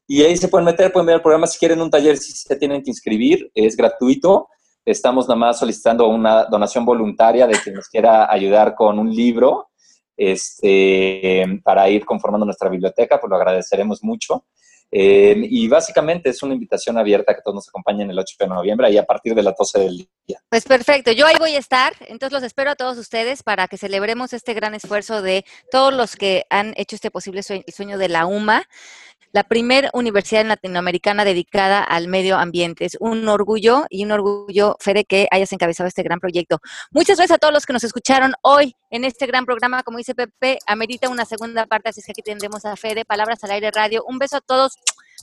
[0.07, 1.45] Y ahí se pueden meter, pueden ver el programa.
[1.47, 4.47] Si quieren un taller, si se tienen que inscribir, es gratuito.
[4.83, 9.67] Estamos nada más solicitando una donación voluntaria de quien nos quiera ayudar con un libro
[10.17, 14.45] este, para ir conformando nuestra biblioteca, pues lo agradeceremos mucho.
[14.89, 18.89] Eh, y básicamente es una invitación abierta que todos nos acompañen el 8 de noviembre
[18.89, 20.41] y a partir de las 12 del día.
[20.49, 23.77] Pues perfecto, yo ahí voy a estar, entonces los espero a todos ustedes para que
[23.77, 28.25] celebremos este gran esfuerzo de todos los que han hecho este posible sueño, de la
[28.25, 28.63] UMA
[29.37, 32.85] la primera universidad latinoamericana dedicada al medio ambiente.
[32.85, 36.57] Es un orgullo y un orgullo, Fede, que hayas encabezado este gran proyecto.
[36.89, 39.83] Muchas gracias a todos los que nos escucharon hoy en este gran programa.
[39.83, 43.43] Como dice Pepe, amerita una segunda parte, así es que aquí tendremos a Fede, Palabras
[43.43, 44.03] al Aire Radio.
[44.07, 44.73] Un beso a todos.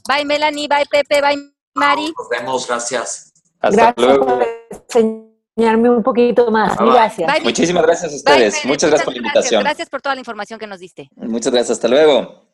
[0.06, 2.14] Bye Melanie, bye Pepe, bye Mari.
[2.16, 3.32] Nos vemos, gracias.
[3.58, 4.26] Hasta luego.
[4.26, 4.46] por
[4.78, 6.76] enseñarme un poquito más.
[6.78, 7.42] Gracias.
[7.42, 8.64] Muchísimas gracias a ustedes.
[8.64, 9.64] Muchas gracias por la invitación.
[9.64, 11.10] Gracias por toda la información que nos diste.
[11.16, 11.78] Muchas gracias.
[11.78, 12.53] Hasta luego.